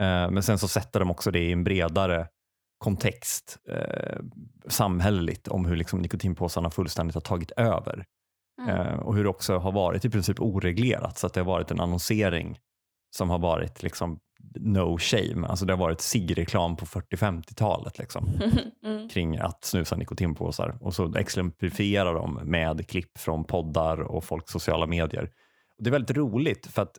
Eh, 0.00 0.30
men 0.30 0.42
sen 0.42 0.58
så 0.58 0.68
sätter 0.68 1.00
de 1.00 1.10
också 1.10 1.30
det 1.30 1.38
i 1.40 1.52
en 1.52 1.64
bredare 1.64 2.28
kontext 2.78 3.58
eh, 3.68 4.18
samhälleligt 4.68 5.48
om 5.48 5.64
hur 5.64 5.76
liksom 5.76 5.98
nikotinpåsarna 6.02 6.70
fullständigt 6.70 7.14
har 7.14 7.20
tagit 7.20 7.50
över. 7.50 8.04
Mm. 8.62 8.76
Eh, 8.76 8.94
och 8.98 9.14
hur 9.16 9.22
det 9.22 9.30
också 9.30 9.58
har 9.58 9.72
varit 9.72 10.04
i 10.04 10.10
princip 10.10 10.40
oreglerat 10.40 11.18
så 11.18 11.26
att 11.26 11.34
det 11.34 11.40
har 11.40 11.46
varit 11.46 11.70
en 11.70 11.80
annonsering 11.80 12.58
som 13.16 13.30
har 13.30 13.38
varit 13.38 13.82
liksom 13.82 14.18
no 14.60 14.98
shame. 14.98 15.46
Alltså 15.46 15.64
det 15.66 15.72
har 15.72 15.78
varit 15.78 16.00
ciggreklam 16.00 16.76
på 16.76 16.86
40-50-talet 16.86 17.98
liksom, 17.98 18.28
Mm. 18.84 19.08
kring 19.08 19.38
att 19.38 19.64
snusa 19.64 19.96
nikotinpåsar 19.96 20.78
och 20.80 20.94
så 20.94 21.16
exemplifierar 21.16 22.14
de 22.14 22.34
med 22.34 22.88
klipp 22.88 23.18
från 23.18 23.44
poddar 23.44 24.00
och 24.00 24.24
folks 24.24 24.52
sociala 24.52 24.86
medier. 24.86 25.30
Och 25.78 25.84
det 25.84 25.90
är 25.90 25.92
väldigt 25.92 26.16
roligt 26.16 26.66
för 26.66 26.82
att 26.82 26.98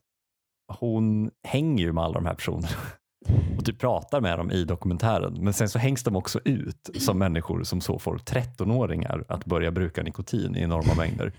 hon 0.80 1.32
hänger 1.44 1.84
ju 1.84 1.94
med 1.94 2.04
alla 2.04 2.14
de 2.14 2.26
här 2.26 2.34
personerna 2.36 2.68
och 3.58 3.66
typ 3.66 3.80
pratar 3.80 4.22
med 4.22 4.40
dem 4.40 4.52
i 4.52 4.64
dokumentären. 4.64 5.38
Men 5.40 5.54
sen 5.54 5.70
så 5.70 5.80
hängs 5.80 6.04
de 6.04 6.16
också 6.16 6.40
ut 6.46 6.90
som 7.00 7.20
människor 7.20 7.64
som 7.64 7.82
så 7.82 8.00
får 8.00 8.18
13-åringar 8.18 9.26
att 9.28 9.46
börja 9.46 9.72
bruka 9.72 10.04
nikotin 10.04 10.56
i 10.56 10.62
enorma 10.62 10.94
mängder. 10.98 11.32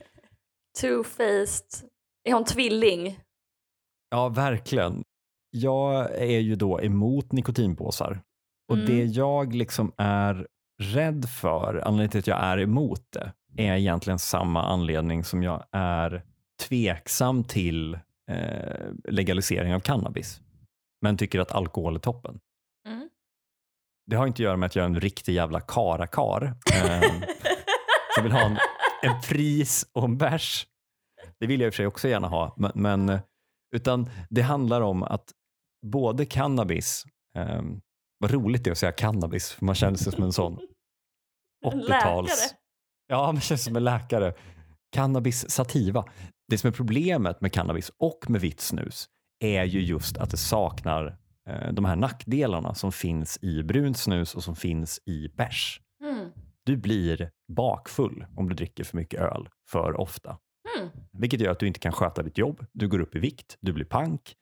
Two-faced. 0.83 1.85
Är 2.29 2.33
hon 2.33 2.45
tvilling? 2.45 3.19
Ja, 4.11 4.29
verkligen. 4.29 5.03
Jag 5.51 6.11
är 6.15 6.39
ju 6.41 6.55
då 6.57 6.81
emot 6.81 7.33
nikotinpåsar. 7.33 8.21
Och 8.69 8.77
Mm. 8.77 8.87
det 8.87 9.05
jag 9.05 9.55
liksom 9.55 9.93
är 9.97 10.47
rädd 10.83 11.29
för, 11.29 11.83
anledningen 11.85 12.11
till 12.11 12.19
att 12.21 12.27
jag 12.27 12.45
är 12.45 12.59
emot 12.61 13.03
det, 13.13 13.33
är 13.67 13.77
egentligen 13.77 14.19
samma 14.19 14.63
anledning 14.63 15.25
som 15.25 15.43
jag 15.43 15.65
är 15.73 16.23
tveksam 16.69 17.45
till 17.45 17.95
eh, 18.31 18.87
legalisering 19.09 19.75
av 19.75 19.81
cannabis. 19.81 20.41
Men 21.07 21.17
tycker 21.17 21.41
att 21.41 21.53
alkohol 21.53 21.95
är 21.95 21.99
toppen. 22.01 22.41
Mm. 22.89 23.09
Det 24.07 24.17
har 24.17 24.27
inte 24.27 24.37
att 24.37 24.45
göra 24.45 24.57
med 24.57 24.67
att 24.67 24.77
jag 24.77 24.83
är 24.83 24.87
en 24.87 25.01
riktig 25.01 25.35
jävla 25.35 25.61
karakar. 25.61 26.55
Eh, 26.73 27.01
som 28.15 28.23
vill 28.23 28.33
ha 28.33 28.41
en, 28.41 28.59
en 29.03 29.21
pris 29.21 29.89
och 29.93 30.05
en 30.05 30.19
bärs. 30.19 30.67
Det 31.41 31.47
vill 31.47 31.61
jag 31.61 31.67
i 31.67 31.71
och 31.71 31.75
för 31.75 31.77
sig 31.77 31.87
också 31.87 32.09
gärna 32.09 32.29
ha. 32.29 32.55
Men, 32.57 32.73
men, 32.75 33.19
utan 33.77 34.11
det 34.31 34.43
handlar 34.43 34.81
om 34.81 35.03
att 35.03 35.33
både 35.87 36.27
cannabis, 36.27 37.05
eh, 37.37 37.63
vad 38.19 38.31
roligt 38.31 38.65
det 38.65 38.71
är 38.71 38.73
att 38.73 38.79
säga 38.79 38.93
cannabis, 38.93 39.53
för 39.53 39.65
man 39.65 39.75
känner 39.75 39.97
sig 39.97 40.13
som 40.13 40.23
en 40.23 40.33
sån 40.33 40.59
En 41.65 41.73
80-tals... 41.73 41.89
läkare. 41.89 42.59
Ja, 43.07 43.33
man 43.33 43.41
känns 43.41 43.65
som 43.65 43.77
en 43.77 43.85
läkare. 43.85 44.35
Cannabis 44.93 45.51
sativa. 45.51 46.05
Det 46.49 46.59
som 46.59 46.69
är 46.69 46.73
problemet 46.73 47.41
med 47.41 47.53
cannabis 47.53 47.93
och 47.99 48.31
med 48.31 48.41
vitt 48.41 48.61
snus 48.61 49.09
är 49.41 49.65
ju 49.65 49.81
just 49.81 50.17
att 50.19 50.31
det 50.31 50.37
saknar 50.37 51.17
eh, 51.49 51.73
de 51.73 51.85
här 51.85 51.97
nackdelarna 51.97 52.75
som 52.75 52.93
finns 52.93 53.39
i 53.43 53.63
brunt 53.63 53.99
snus 53.99 54.35
och 54.35 54.45
som 54.45 54.57
finns 54.57 55.01
i 55.05 55.29
bärs. 55.29 55.81
Mm. 56.03 56.31
Du 56.65 56.77
blir 56.77 57.31
bakfull 57.49 58.27
om 58.37 58.49
du 58.49 58.55
dricker 58.55 58.85
för 58.85 58.97
mycket 58.97 59.21
öl 59.21 59.49
för 59.69 60.01
ofta. 60.01 60.39
Mm. 60.79 60.91
Vilket 61.13 61.41
gör 61.41 61.51
att 61.51 61.59
du 61.59 61.67
inte 61.67 61.81
kan 61.81 61.93
sköta 61.93 62.23
ditt 62.23 62.39
jobb. 62.39 62.67
Du 62.73 62.89
går 62.89 63.01
upp 63.01 63.17
i 63.17 63.19
vikt, 63.19 63.57
du 63.61 63.73
blir 63.73 63.85
pank. 63.85 64.35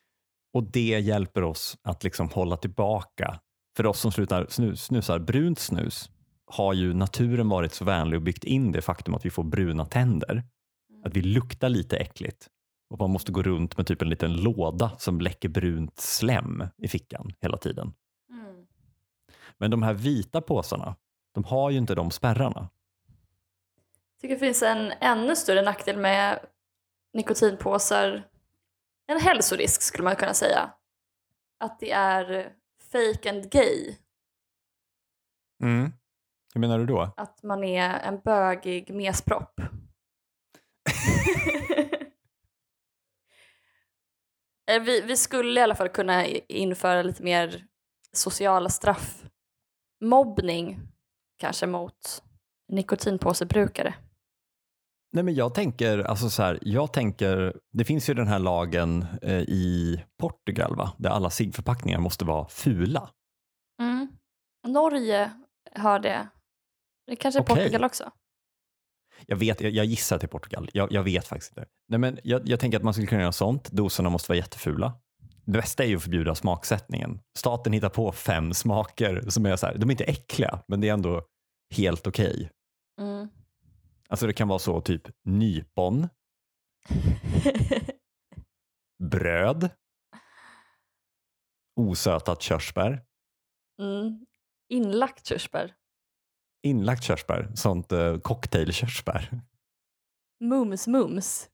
Och 0.54 0.70
det 0.70 1.00
hjälper 1.00 1.42
oss 1.42 1.78
att 1.83 2.04
liksom 2.04 2.28
hålla 2.28 2.57
tillbaka. 2.57 3.40
För 3.76 3.87
oss 3.87 4.00
som 4.00 4.12
slutar 4.12 4.46
snus, 4.48 4.83
snusar 4.83 5.18
brunt 5.18 5.59
snus 5.59 6.11
har 6.46 6.72
ju 6.72 6.94
naturen 6.94 7.48
varit 7.48 7.72
så 7.72 7.85
vänlig 7.85 8.16
och 8.16 8.22
byggt 8.22 8.44
in 8.44 8.72
det 8.72 8.83
faktum 8.83 9.14
att 9.14 9.26
vi 9.26 9.30
får 9.30 9.44
bruna 9.44 9.87
tänder. 9.87 10.42
Att 11.04 11.16
vi 11.16 11.22
luktar 11.22 11.68
lite 11.68 11.96
äckligt. 11.96 12.48
Och 12.88 12.99
man 12.99 13.11
måste 13.11 13.33
gå 13.33 13.42
runt 13.42 13.77
med 13.77 13.87
typ 13.87 14.03
en 14.03 14.09
liten 14.09 14.37
låda 14.37 14.92
som 14.99 15.20
läcker 15.20 15.49
brunt 15.49 16.01
slem 16.01 16.64
i 16.77 16.88
fickan 16.88 17.33
hela 17.40 17.57
tiden. 17.57 17.94
Mm. 18.31 18.66
Men 19.59 19.70
de 19.70 19.83
här 19.83 19.94
vita 19.94 20.40
påsarna, 20.40 20.97
de 21.35 21.44
har 21.44 21.70
ju 21.70 21.79
inte 21.79 21.94
de 21.94 22.11
spärrarna. 22.11 22.68
Jag 24.12 24.20
tycker 24.20 24.35
det 24.35 24.40
finns 24.40 24.62
en 24.62 24.92
ännu 25.01 25.37
större 25.37 25.62
nackdel 25.62 25.97
med 25.97 26.38
nikotinpåsar. 27.12 28.29
En 29.07 29.20
hälsorisk 29.20 29.83
skulle 29.83 30.05
man 30.05 30.16
kunna 30.16 30.35
säga. 30.35 30.70
Att 31.61 31.81
det 31.81 31.90
är 31.90 32.53
fake 32.92 33.31
and 33.31 33.51
gay. 33.51 33.97
Mm. 35.62 35.92
Hur 36.55 36.61
menar 36.61 36.79
du 36.79 36.87
då? 36.87 37.14
Att 37.16 37.42
man 37.42 37.64
är 37.64 37.99
en 37.99 38.20
bögig 38.20 38.94
mespropp. 38.94 39.61
Eh, 44.70 44.83
vi, 44.83 45.00
vi 45.00 45.16
skulle 45.16 45.61
i 45.61 45.62
alla 45.62 45.74
fall 45.74 45.88
kunna 45.88 46.27
införa 46.48 47.03
lite 47.03 47.22
mer 47.22 47.64
sociala 48.12 48.68
straff. 48.68 49.24
Mobbning 50.05 50.81
kanske 51.38 51.66
mot 51.66 52.22
nikotinpåsebrukare. 52.72 53.94
Nej, 55.12 55.24
men 55.24 55.35
jag 55.35 55.55
tänker, 55.55 55.98
alltså 55.98 56.31
så 56.31 56.42
här, 56.42 56.59
jag 56.62 56.92
tänker, 56.92 57.57
det 57.72 57.85
finns 57.85 58.11
ju 58.11 58.14
den 58.14 58.27
här 58.27 58.38
lagen 58.38 59.07
eh, 59.22 59.40
i 59.40 60.00
Portugal 60.18 60.77
va? 60.77 60.92
där 60.98 61.11
alla 61.11 61.31
ciggförpackningar 61.31 61.98
måste 61.98 62.24
vara 62.24 62.48
fula. 62.48 63.11
Mm. 63.83 64.09
Norge 64.66 65.33
har 65.74 65.98
det. 65.98 66.29
Det 67.07 67.16
kanske 67.16 67.40
är 67.40 67.42
Okej. 67.42 67.57
Portugal 67.57 67.85
också. 67.85 68.11
Jag, 69.27 69.37
vet, 69.37 69.61
jag, 69.61 69.73
jag 69.73 69.87
gissar 69.87 70.19
till 70.19 70.29
Portugal, 70.29 70.71
jag, 70.73 70.93
jag 70.93 71.03
vet 71.03 71.27
faktiskt 71.27 71.53
inte. 71.53 71.69
Nej, 71.89 71.99
men 71.99 72.19
jag, 72.25 72.49
jag 72.49 72.61
tänker 72.61 72.79
att 72.79 72.85
man 72.85 72.95
skulle 72.95 73.07
kunna 73.07 73.21
göra 73.21 73.33
sånt, 73.33 73.71
doserna 73.73 74.11
måste 74.11 74.31
vara 74.31 74.37
jättefula. 74.37 74.93
Det 75.45 75.53
bästa 75.53 75.85
är 75.85 75.89
ju 75.89 75.97
att 75.97 76.03
förbjuda 76.03 76.35
smaksättningen. 76.35 77.21
Staten 77.39 77.73
hittar 77.73 77.89
på 77.89 78.13
fem 78.13 78.55
smaker 78.55 79.25
som 79.29 79.47
är 79.47 79.57
så 79.57 79.67
här, 79.67 79.79
de 79.79 79.91
är 79.91 79.93
inte 79.93 80.05
äckliga, 80.05 80.63
men 80.69 80.81
det 80.81 80.89
är 80.89 80.93
ändå 80.93 81.23
helt 81.75 82.07
okej. 82.07 82.51
Mm. 83.01 83.29
Alltså 84.09 84.27
det 84.27 84.33
kan 84.33 84.49
vara 84.49 84.59
så 84.59 84.81
typ 84.81 85.03
nypon, 85.25 86.09
bröd, 89.11 89.71
osötat 91.81 92.43
körsbär, 92.43 93.03
mm. 93.81 94.27
Inlagt 94.69 95.27
körsbär. 95.27 95.75
Inlagt 96.64 97.03
körsbär, 97.03 97.50
sånt 97.55 97.92
eh, 97.92 98.18
cocktailkörsbär. 98.18 99.40
Mums 100.40 100.87
mums. 100.87 101.48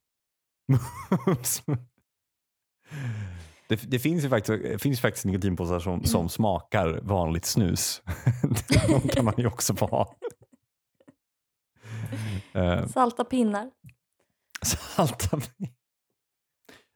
det, 3.67 3.91
det 3.91 3.99
finns 3.99 4.23
ju 4.23 4.29
faktiskt, 4.29 4.63
det 4.63 4.79
finns 4.79 5.01
faktiskt 5.01 5.25
nikotinpåsar 5.25 5.79
som, 5.79 6.03
som 6.03 6.29
smakar 6.29 6.99
vanligt 7.03 7.45
snus. 7.45 8.01
De 8.87 9.07
kan 9.07 9.25
man 9.25 9.33
ju 9.37 9.47
också 9.47 9.75
få 9.75 9.85
ha. 9.85 10.15
Eh, 12.53 12.87
Salta 12.87 13.23
pinnar. 13.23 13.71
Salta 14.65 15.39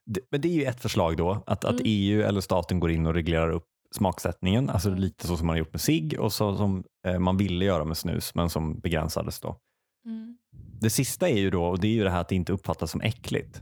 det, 0.06 0.22
Men 0.32 0.42
det 0.42 0.48
är 0.48 0.54
ju 0.54 0.64
ett 0.64 0.82
förslag 0.82 1.18
då, 1.18 1.44
att, 1.48 1.66
att 1.66 1.72
Mm. 1.72 1.84
EU 1.86 2.22
eller 2.22 2.42
staten 2.42 2.80
går 2.80 2.92
in 2.92 3.06
och 3.06 3.14
reglerar 3.14 3.50
upp 3.50 3.68
smaksättningen, 3.96 4.70
alltså 4.70 4.90
lite 4.90 5.28
så 5.28 5.38
som 5.38 5.48
man 5.48 5.54
har 5.54 5.58
gjort 5.60 5.74
med 5.74 5.82
cigg 5.82 6.20
och 6.20 6.34
så 6.34 6.58
som 6.58 6.84
eh, 7.08 7.20
man 7.20 7.38
ville 7.38 7.66
göra 7.66 7.86
med 7.86 7.98
snus 7.98 8.36
men 8.36 8.50
som 8.50 8.80
begränsades 8.80 9.40
då. 9.40 9.60
Mm. 10.06 10.38
Det 10.82 10.90
sista 10.90 11.30
är 11.30 11.38
ju 11.38 11.50
då, 11.50 11.66
och 11.66 11.80
det 11.80 11.88
är 11.88 11.92
ju 11.92 12.04
det 12.04 12.10
här 12.10 12.22
att 12.22 12.30
det 12.30 12.36
inte 12.36 12.54
uppfattas 12.54 12.92
som 12.92 13.02
äckligt. 13.02 13.62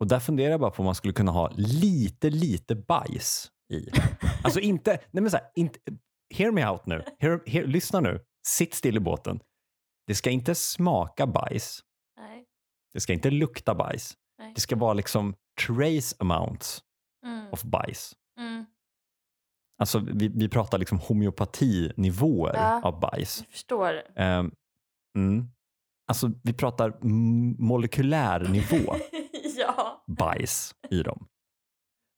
Och 0.00 0.06
där 0.06 0.20
funderar 0.20 0.50
jag 0.50 0.60
bara 0.60 0.70
på 0.70 0.78
om 0.82 0.84
man 0.84 0.94
skulle 0.94 1.12
kunna 1.14 1.32
ha 1.32 1.50
lite, 1.56 2.30
lite 2.30 2.74
bajs 2.76 3.50
i. 3.72 3.88
Alltså 4.44 4.60
inte, 4.60 4.90
nej 5.10 5.22
men 5.22 5.30
så 5.30 5.36
här, 5.36 5.46
inte, 5.54 5.78
hear 6.34 6.52
me 6.52 6.68
out 6.68 6.86
nu, 6.86 7.04
hear, 7.18 7.40
hear, 7.46 7.64
lyssna 7.66 8.00
nu, 8.00 8.20
sitt 8.46 8.74
still 8.74 8.96
i 8.96 9.00
båten. 9.00 9.40
Det 10.06 10.14
ska 10.14 10.30
inte 10.30 10.54
smaka 10.54 11.26
bajs, 11.26 11.80
Nej. 12.20 12.44
det 12.92 13.00
ska 13.00 13.12
inte 13.12 13.30
lukta 13.30 13.74
bajs. 13.74 14.14
Nej. 14.38 14.52
Det 14.54 14.60
ska 14.60 14.76
vara 14.76 14.92
liksom 14.94 15.34
trace 15.66 16.16
amounts 16.18 16.82
Mm. 17.26 17.52
of 17.52 17.62
bajs. 17.62 18.12
Mm. 18.38 18.66
Alltså 19.80 19.98
vi, 19.98 20.28
vi 20.28 20.48
pratar 20.48 20.78
liksom 20.78 20.98
homeopatinivåer 20.98 22.54
Ja. 22.54 22.80
av 22.82 23.00
bajs. 23.00 23.38
Jag 23.38 23.52
förstår. 23.52 24.02
Ehm, 24.16 24.50
mm. 25.18 25.46
Alltså 26.08 26.30
vi 26.42 26.52
pratar 26.52 27.04
molekylär 27.62 28.48
nivå 28.48 28.94
ja. 29.58 30.04
bajs 30.06 30.74
i 30.90 31.02
dem. 31.02 31.26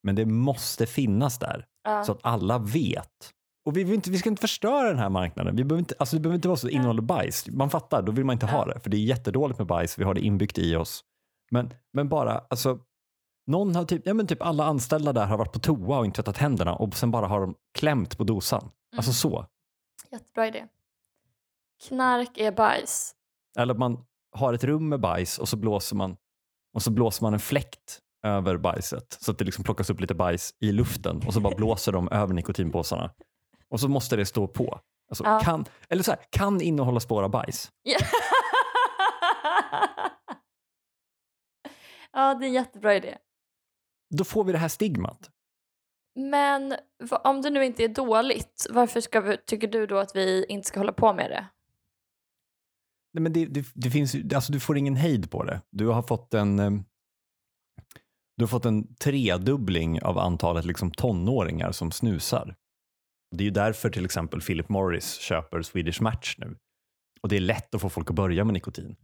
Men 0.02 0.14
det 0.14 0.26
måste 0.26 0.86
finnas 0.86 1.38
där 1.38 1.66
ja. 1.84 2.04
så 2.04 2.12
att 2.12 2.20
alla 2.22 2.58
vet. 2.58 3.32
Och 3.66 3.76
vi, 3.76 3.94
inte, 3.94 4.10
vi 4.10 4.18
ska 4.18 4.28
inte 4.28 4.40
förstöra 4.40 4.88
den 4.88 4.98
här 4.98 5.08
marknaden. 5.08 5.56
Vi 5.56 5.64
behöver 5.64 5.78
inte, 5.78 5.94
alltså 5.98 6.16
det 6.16 6.20
behöver 6.20 6.34
inte 6.34 6.48
vara 6.48 6.56
så 6.56 6.66
att 6.66 6.72
innehåller 6.72 7.02
bajs. 7.02 7.48
Man 7.48 7.70
fattar, 7.70 8.02
då 8.02 8.12
vill 8.12 8.24
man 8.24 8.32
inte 8.34 8.46
ha 8.46 8.64
det. 8.64 8.80
För 8.80 8.90
det 8.90 8.96
är 8.96 9.04
jättedåligt 9.04 9.58
med 9.58 9.66
bajs, 9.66 9.98
vi 9.98 10.04
har 10.04 10.14
det 10.14 10.20
inbyggt 10.20 10.58
i 10.58 10.76
oss. 10.76 11.04
Men, 11.50 11.74
men 11.92 12.08
bara, 12.08 12.38
alltså, 12.50 12.78
någon 13.52 13.74
har 13.76 13.84
typ, 13.84 14.02
ja 14.06 14.14
men 14.14 14.26
typ 14.26 14.42
alla 14.42 14.64
anställda 14.64 15.12
där 15.12 15.26
har 15.26 15.36
varit 15.38 15.52
på 15.52 15.58
toa 15.58 15.98
och 15.98 16.04
inte 16.04 16.16
tvättat 16.22 16.36
händerna 16.36 16.74
och 16.74 16.94
sen 16.94 17.10
bara 17.10 17.26
har 17.26 17.40
de 17.40 17.54
klämt 17.78 18.18
på 18.18 18.24
dosan. 18.24 18.70
Alltså 18.96 19.08
Mm. 19.10 19.14
så. 19.14 19.46
Jättebra 20.10 20.46
idé. 20.46 20.66
Knark 21.88 22.38
är 22.38 22.52
bajs. 22.52 23.14
Eller 23.58 23.74
man 23.74 24.04
har 24.36 24.52
ett 24.54 24.64
rum 24.64 24.88
med 24.88 25.00
bajs 25.00 25.38
och 25.38 25.48
så 25.48 25.56
blåser 25.56 25.96
man, 25.96 26.16
och 26.74 26.82
så 26.82 26.90
blåser 26.90 27.24
man 27.24 27.34
en 27.34 27.40
fläkt 27.40 27.98
över 28.26 28.56
bajset 28.56 29.18
så 29.20 29.30
att 29.30 29.38
det 29.38 29.44
liksom 29.44 29.64
plockas 29.64 29.90
upp 29.90 30.00
lite 30.00 30.14
bajs 30.14 30.54
i 30.60 30.72
luften 30.72 31.22
och 31.26 31.34
så 31.34 31.40
bara 31.40 31.54
blåser 31.56 31.92
de 31.92 32.08
över 32.08 32.34
nikotinpåsarna. 32.34 33.10
Och 33.68 33.80
så 33.80 33.88
måste 33.88 34.16
det 34.16 34.26
stå 34.26 34.46
på. 34.48 34.80
Alltså, 35.08 35.24
Ja. 35.24 35.40
kan, 35.40 35.64
eller 35.88 36.02
så 36.02 36.10
här, 36.10 36.20
kan 36.30 36.60
innehålla 36.60 37.00
spår 37.00 37.22
av 37.22 37.30
bajs. 37.30 37.70
Ja. 37.82 37.98
ja, 42.12 42.34
det 42.34 42.44
är 42.44 42.48
en 42.48 42.52
jättebra 42.52 42.94
idé. 42.94 43.18
Då 44.16 44.24
får 44.24 44.44
vi 44.44 44.52
det 44.52 44.58
här 44.58 44.68
stigmat. 44.68 45.30
Men 46.14 46.76
om 47.24 47.42
det 47.42 47.50
nu 47.50 47.64
inte 47.64 47.84
är 47.84 47.88
dåligt, 47.88 48.66
varför 48.70 49.20
vi, 49.22 49.36
tycker 49.36 49.68
du 49.68 49.86
då 49.86 49.98
att 49.98 50.16
vi 50.16 50.44
inte 50.48 50.68
ska 50.68 50.80
hålla 50.80 50.92
på 50.92 51.12
med 51.12 51.30
det? 51.30 51.46
Nej, 53.14 53.22
men 53.22 53.32
det, 53.32 53.46
det, 53.46 53.66
det 53.74 53.90
finns, 53.90 54.16
alltså, 54.34 54.52
du 54.52 54.60
får 54.60 54.78
ingen 54.78 54.96
hejd 54.96 55.30
på 55.30 55.44
det. 55.44 55.60
Du 55.70 55.86
har 55.86 56.02
fått 56.02 56.34
en, 56.34 56.58
eh, 56.58 56.70
du 58.36 58.44
har 58.44 58.48
fått 58.48 58.64
en 58.64 58.94
tredubbling 58.94 60.02
av 60.02 60.18
antalet 60.18 60.64
liksom, 60.64 60.90
tonåringar 60.90 61.72
som 61.72 61.92
snusar. 61.92 62.56
Det 63.36 63.42
är 63.42 63.46
ju 63.46 63.50
därför 63.50 63.90
till 63.90 64.04
exempel 64.04 64.40
Philip 64.40 64.68
Morris 64.68 65.18
köper 65.18 65.62
Swedish 65.62 66.02
Match 66.02 66.34
nu. 66.38 66.56
Och 67.22 67.28
det 67.28 67.36
är 67.36 67.40
lätt 67.40 67.74
att 67.74 67.80
få 67.80 67.88
folk 67.88 68.10
att 68.10 68.16
börja 68.16 68.44
med 68.44 68.54
nikotin. 68.54 68.96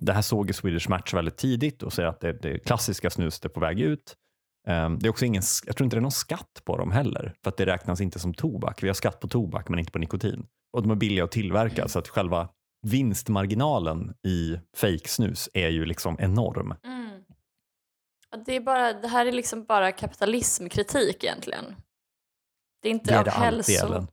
Det 0.00 0.12
här 0.12 0.22
såg 0.22 0.46
ju 0.46 0.52
Swedish 0.52 0.88
Match 0.88 1.14
väldigt 1.14 1.36
tidigt 1.36 1.82
och 1.82 1.92
säger 1.92 2.08
att 2.08 2.20
det, 2.20 2.32
det 2.32 2.58
klassiska 2.58 3.10
snuset 3.10 3.44
är 3.44 3.48
på 3.48 3.60
väg 3.60 3.80
ut. 3.80 4.16
Ehm, 4.66 4.98
det 4.98 5.06
är 5.06 5.10
också 5.10 5.24
ingen, 5.24 5.42
jag 5.66 5.76
tror 5.76 5.84
inte 5.84 5.96
det 5.96 5.98
är 5.98 6.02
någon 6.02 6.10
skatt 6.10 6.62
på 6.64 6.76
dem 6.76 6.90
heller, 6.90 7.34
för 7.42 7.50
att 7.50 7.56
det 7.56 7.66
räknas 7.66 8.00
inte 8.00 8.18
som 8.18 8.34
tobak. 8.34 8.82
Vi 8.82 8.88
har 8.88 8.94
skatt 8.94 9.20
på 9.20 9.28
tobak 9.28 9.68
men 9.68 9.78
inte 9.78 9.92
på 9.92 9.98
nikotin. 9.98 10.46
Och 10.72 10.82
de 10.82 10.90
är 10.90 10.94
billiga 10.94 11.24
att 11.24 11.32
tillverka 11.32 11.88
så 11.88 11.98
att 11.98 12.08
själva 12.08 12.48
vinstmarginalen 12.82 14.14
i 14.26 14.58
fejksnus 14.76 15.48
är 15.54 15.68
ju 15.68 15.84
liksom 15.84 16.16
enorm. 16.20 16.74
Och 18.32 18.38
Det, 18.44 18.56
är 18.56 18.60
bara, 18.60 18.92
det 18.92 19.08
här 19.08 19.26
är 19.26 19.32
liksom 19.32 19.64
bara 19.64 19.92
kapitalismkritik 19.92 21.24
egentligen. 21.24 21.64
Det 22.82 22.88
är 22.88 22.92
inte 22.92 23.10
Det 23.10 23.14
är 23.14 23.18
av 23.18 23.24
det 23.24 23.30
hälso... 23.30 23.86
Ellen. 23.86 24.08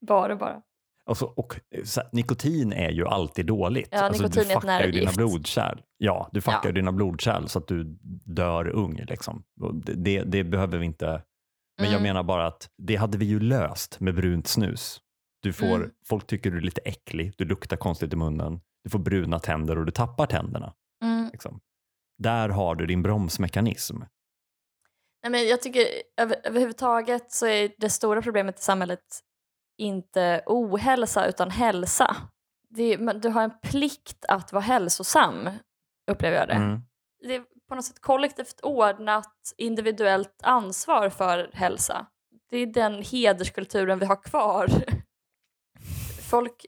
bara, 0.00 0.62
Alltså, 1.06 1.24
och, 1.24 1.60
eh, 1.74 1.84
så, 1.84 2.00
här, 2.00 2.08
nikotin 2.12 2.72
är 2.72 2.90
ju 2.90 3.06
alltid 3.06 3.46
dåligt. 3.46 3.88
Ja, 3.92 4.00
alltså, 4.02 4.28
du 4.28 4.44
fuckar 4.44 4.84
ju 4.84 4.90
dina 4.92 5.12
blodkärl. 5.12 5.80
Ja, 5.98 6.28
du 6.32 6.40
fuckar 6.40 6.60
Ja. 6.64 6.72
dina 6.72 6.92
blodkärl 6.92 7.46
så 7.46 7.58
att 7.58 7.68
du 7.68 7.84
dör 8.26 8.68
ung. 8.68 8.94
Liksom. 9.08 9.44
Och 9.60 9.74
det, 9.74 9.92
det, 9.94 10.22
det 10.22 10.44
behöver 10.44 10.78
vi 10.78 10.86
inte. 10.86 11.22
Men 11.80 11.86
jag 11.90 12.00
Mm. 12.00 12.02
menar 12.02 12.22
bara 12.22 12.46
att 12.46 12.68
det 12.78 12.96
hade 12.96 13.18
vi 13.18 13.24
ju 13.24 13.40
löst 13.40 14.00
med 14.00 14.14
brunt 14.14 14.46
snus. 14.46 15.00
Du 15.42 15.52
får, 15.52 15.76
Mm. 15.76 15.90
Folk 16.06 16.26
tycker 16.26 16.50
du 16.50 16.56
är 16.56 16.60
lite 16.62 16.80
äcklig, 16.80 17.32
du 17.38 17.44
luktar 17.44 17.76
konstigt 17.76 18.12
i 18.12 18.16
munnen, 18.16 18.60
du 18.84 18.90
får 18.90 18.98
bruna 18.98 19.38
tänder 19.38 19.78
och 19.78 19.86
du 19.86 19.92
tappar 19.92 20.26
tänderna. 20.26 20.74
Mm. 21.04 21.28
Liksom. 21.32 21.60
Där 22.18 22.48
har 22.48 22.74
du 22.74 22.86
din 22.86 23.02
bromsmekanism. 23.02 23.96
Nej, 25.22 25.30
men 25.30 25.48
jag 25.48 25.62
tycker 25.62 25.86
över, 26.16 26.36
överhuvudtaget 26.44 27.32
så 27.32 27.46
är 27.46 27.70
det 27.78 27.90
stora 27.90 28.22
problemet 28.22 28.58
i 28.58 28.62
samhället 28.62 29.00
inte 29.78 30.42
ohälsa 30.46 31.26
utan 31.26 31.50
hälsa. 31.50 32.16
Det 32.68 32.96
du 32.96 33.28
har 33.28 33.42
en 33.42 33.58
plikt 33.62 34.24
att 34.28 34.52
vara 34.52 34.62
hälsosam, 34.62 35.50
upplever 36.10 36.36
jag 36.36 36.48
det. 36.48 36.54
Mm. 36.54 36.80
Det 37.22 37.34
är 37.34 37.44
på 37.68 37.74
något 37.74 37.84
sätt 37.84 38.00
kollektivt 38.00 38.60
ordnat 38.62 39.54
individuellt 39.56 40.40
ansvar 40.42 41.08
för 41.10 41.50
hälsa. 41.52 42.06
Det 42.50 42.56
är 42.58 42.66
den 42.66 43.02
hederskulturen 43.02 43.98
vi 43.98 44.06
har 44.06 44.22
kvar. 44.22 44.68
Folk 46.30 46.66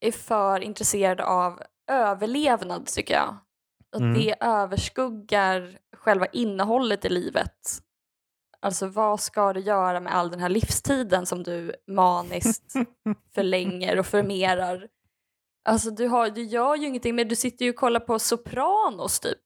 är 0.00 0.12
för 0.12 0.60
intresserade 0.60 1.24
av 1.24 1.62
överlevnad 1.90 2.86
tycker 2.86 3.14
jag. 3.14 3.36
Att 3.96 4.00
Mm. 4.00 4.14
det 4.14 4.34
överskuggar 4.40 5.78
själva 5.96 6.26
innehållet 6.26 7.04
i 7.04 7.08
livet. 7.08 7.78
Alltså 8.62 8.86
vad 8.86 9.20
ska 9.20 9.52
du 9.52 9.60
göra 9.60 10.00
med 10.00 10.14
all 10.14 10.30
den 10.30 10.40
här 10.40 10.48
livstiden 10.48 11.26
som 11.26 11.42
du 11.42 11.74
maniskt 11.86 12.72
förlänger 13.34 13.98
och 13.98 14.06
förmerar? 14.06 14.88
Alltså 15.64 15.90
du, 15.90 16.06
har, 16.08 16.30
du 16.30 16.42
gör 16.42 16.76
ju 16.76 16.86
ingenting 16.86 17.14
men 17.14 17.28
du 17.28 17.36
sitter 17.36 17.64
ju 17.64 17.70
och 17.70 17.76
kollar 17.76 18.00
på 18.00 18.18
Sopranos 18.18 19.20
typ. 19.20 19.38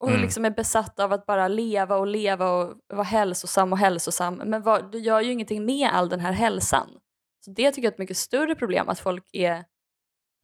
Och 0.00 0.08
Mm. 0.08 0.22
liksom 0.22 0.44
är 0.44 0.50
besatt 0.50 1.00
av 1.00 1.12
att 1.12 1.26
bara 1.26 1.48
leva 1.48 1.96
och 1.96 2.06
leva 2.06 2.50
och 2.50 2.74
vara 2.88 3.02
hälsosam 3.02 3.72
och 3.72 3.78
hälsosam. 3.78 4.34
Men 4.34 4.62
vad, 4.62 4.92
du 4.92 4.98
gör 4.98 5.20
ju 5.20 5.32
ingenting 5.32 5.64
med 5.64 5.90
all 5.92 6.08
den 6.08 6.20
här 6.20 6.32
hälsan. 6.32 6.88
Så 7.44 7.50
det 7.50 7.70
tycker 7.72 7.82
jag 7.82 7.90
är 7.90 7.94
ett 7.94 7.98
mycket 7.98 8.16
större 8.16 8.54
problem 8.54 8.88
att 8.88 8.98
folk 9.00 9.24
är 9.32 9.64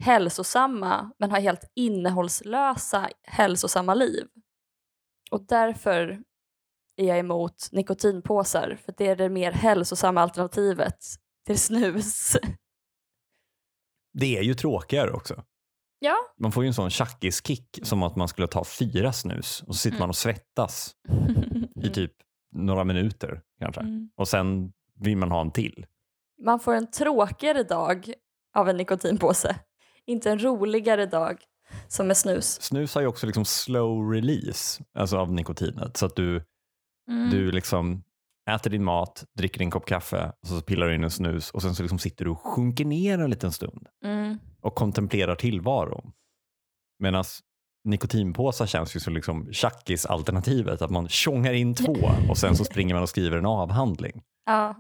hälsosamma 0.05 1.13
men 1.19 1.31
har 1.31 1.41
helt 1.41 1.71
innehållslösa 1.75 3.09
hälsosamma 3.23 3.95
liv. 3.95 4.27
Och 5.31 5.47
därför 5.47 6.23
är 6.97 7.07
jag 7.07 7.19
emot 7.19 7.69
nikotinpåsar 7.73 8.79
för 8.85 8.95
det 8.99 9.07
är 9.09 9.17
det 9.17 9.29
mer 9.29 9.53
hälsosamma 9.53 10.21
alternativet 10.21 10.97
till 11.47 11.59
snus. 11.59 12.37
Det 14.13 14.39
är 14.39 14.43
ju 14.43 14.55
tråkigare 14.55 15.11
också. 15.13 15.45
Ja. 15.99 16.15
Man 16.39 16.53
får 16.53 16.63
ju 16.65 16.67
en 16.67 16.75
sån 16.75 16.91
tjackiskick 16.91 17.79
som 17.83 18.03
att 18.03 18.17
man 18.17 18.29
skulle 18.29 18.47
ta 18.49 18.65
fyra 18.65 19.13
snus 19.13 19.63
och 19.67 19.75
så 19.75 19.79
sitter 19.79 19.97
Mm. 19.97 20.01
man 20.03 20.09
och 20.09 20.17
svettas 20.17 20.95
i 21.85 21.89
typ 21.95 22.13
några 22.55 22.85
minuter 22.85 23.43
kanske. 23.59 23.81
Mm. 23.81 24.11
Och 24.17 24.29
sen 24.29 24.73
vill 25.01 25.17
man 25.17 25.31
ha 25.31 25.41
en 25.41 25.51
till. 25.53 25.87
Man 26.45 26.61
får 26.61 26.75
en 26.75 26.91
tråkigare 26.91 27.63
dag 27.63 28.13
av 28.57 28.69
en 28.69 28.77
nikotinpåse. 28.77 29.57
Inte 30.07 30.31
en 30.31 30.39
roligare 30.43 31.07
dag 31.07 31.43
som 31.89 32.07
med 32.07 32.17
snus. 32.17 32.63
Snus 32.63 32.95
har 32.95 33.03
ju 33.03 33.07
också 33.09 33.27
liksom 33.27 33.45
slow 33.45 34.11
release 34.13 34.85
alltså 34.95 35.17
av 35.17 35.33
nikotinet. 35.33 35.97
Så 35.97 36.07
att 36.07 36.17
du, 36.17 36.45
Mm. 37.11 37.31
du 37.31 37.53
liksom 37.53 38.03
äter 38.51 38.71
din 38.71 38.85
mat, 38.85 39.25
dricker 39.39 39.59
din 39.59 39.71
kopp 39.71 39.87
kaffe 39.87 40.33
och 40.43 40.49
så 40.49 40.61
pillar 40.61 40.89
du 40.89 40.95
in 40.95 41.05
en 41.05 41.11
snus 41.11 41.51
och 41.51 41.63
sen 41.63 41.75
så 41.75 41.83
liksom 41.83 41.99
sitter 41.99 42.25
du 42.25 42.31
och 42.31 42.41
sjunker 42.41 42.85
ner 42.85 43.19
en 43.19 43.31
liten 43.31 43.53
stund 43.53 43.87
Mm. 44.05 44.39
och 44.61 44.75
kontemplerar 44.75 45.35
tillvaron. 45.35 46.13
Medan 46.99 47.25
nikotinpåsar 47.85 48.67
känns 48.67 48.97
ju 48.97 49.01
som 49.01 49.15
liksom 49.15 49.49
tjackis-alternativet, 49.53 50.83
att 50.83 50.91
man 50.91 51.09
tjongar 51.09 51.53
in 51.53 51.75
två 51.75 51.97
och 52.29 52.39
sen 52.39 52.57
så 52.57 52.65
springer 52.65 52.95
man 52.95 53.03
och 53.03 53.09
skriver 53.09 53.37
en 53.37 53.47
avhandling. 53.47 54.23
Ja. 54.47 54.75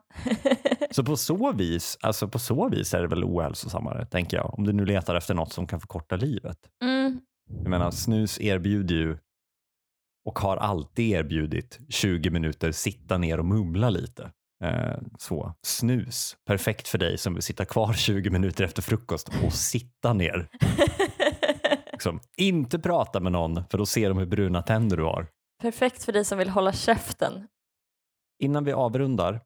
Så 0.90 1.04
på 1.04 1.16
så 1.16 1.52
vis, 1.52 1.98
alltså 2.00 2.28
på 2.28 2.38
så 2.38 2.68
vis 2.68 2.94
är 2.94 3.00
det 3.02 3.08
väl 3.08 3.24
ohälsosammare, 3.24 4.06
tänker 4.06 4.36
jag. 4.36 4.58
Om 4.58 4.64
du 4.66 4.72
nu 4.72 4.84
letar 4.84 5.14
efter 5.14 5.34
något 5.34 5.52
som 5.52 5.66
kan 5.66 5.80
förkorta 5.80 6.16
livet. 6.16 6.58
mm. 6.84 7.20
Jag 7.60 7.68
menar, 7.70 7.90
snus 7.90 8.40
erbjuder 8.40 8.94
ju 8.94 9.18
och 10.24 10.38
har 10.38 10.56
alltid 10.56 11.10
erbjudit 11.10 11.80
20 11.88 12.30
minuter 12.30 12.72
sitta 12.72 13.18
ner 13.18 13.38
och 13.38 13.44
mumla 13.44 13.90
lite. 13.90 14.30
Eh, 14.64 14.98
så. 15.18 15.54
Snus, 15.62 16.36
perfekt 16.46 16.88
för 16.88 16.98
dig 16.98 17.18
som 17.18 17.34
vill 17.34 17.42
sitta 17.42 17.64
kvar 17.64 17.92
20 17.96 18.30
minuter 18.30 18.64
efter 18.64 18.82
frukost 18.82 19.30
och 19.44 19.52
sitta 19.52 20.12
ner. 20.12 20.48
Liksom. 21.92 22.20
Inte 22.36 22.78
prata 22.78 23.20
med 23.20 23.32
någon 23.32 23.64
för 23.70 23.78
då 23.78 23.86
ser 23.86 24.08
de 24.08 24.18
hur 24.18 24.26
bruna 24.26 24.62
tänder 24.62 24.96
du 24.96 25.02
har. 25.02 25.26
Perfekt 25.62 26.04
för 26.04 26.12
dig 26.12 26.24
som 26.24 26.38
vill 26.38 26.48
hålla 26.48 26.72
käften. 26.72 27.48
Innan 28.38 28.64
vi 28.64 28.72
avrundar, 28.72 29.40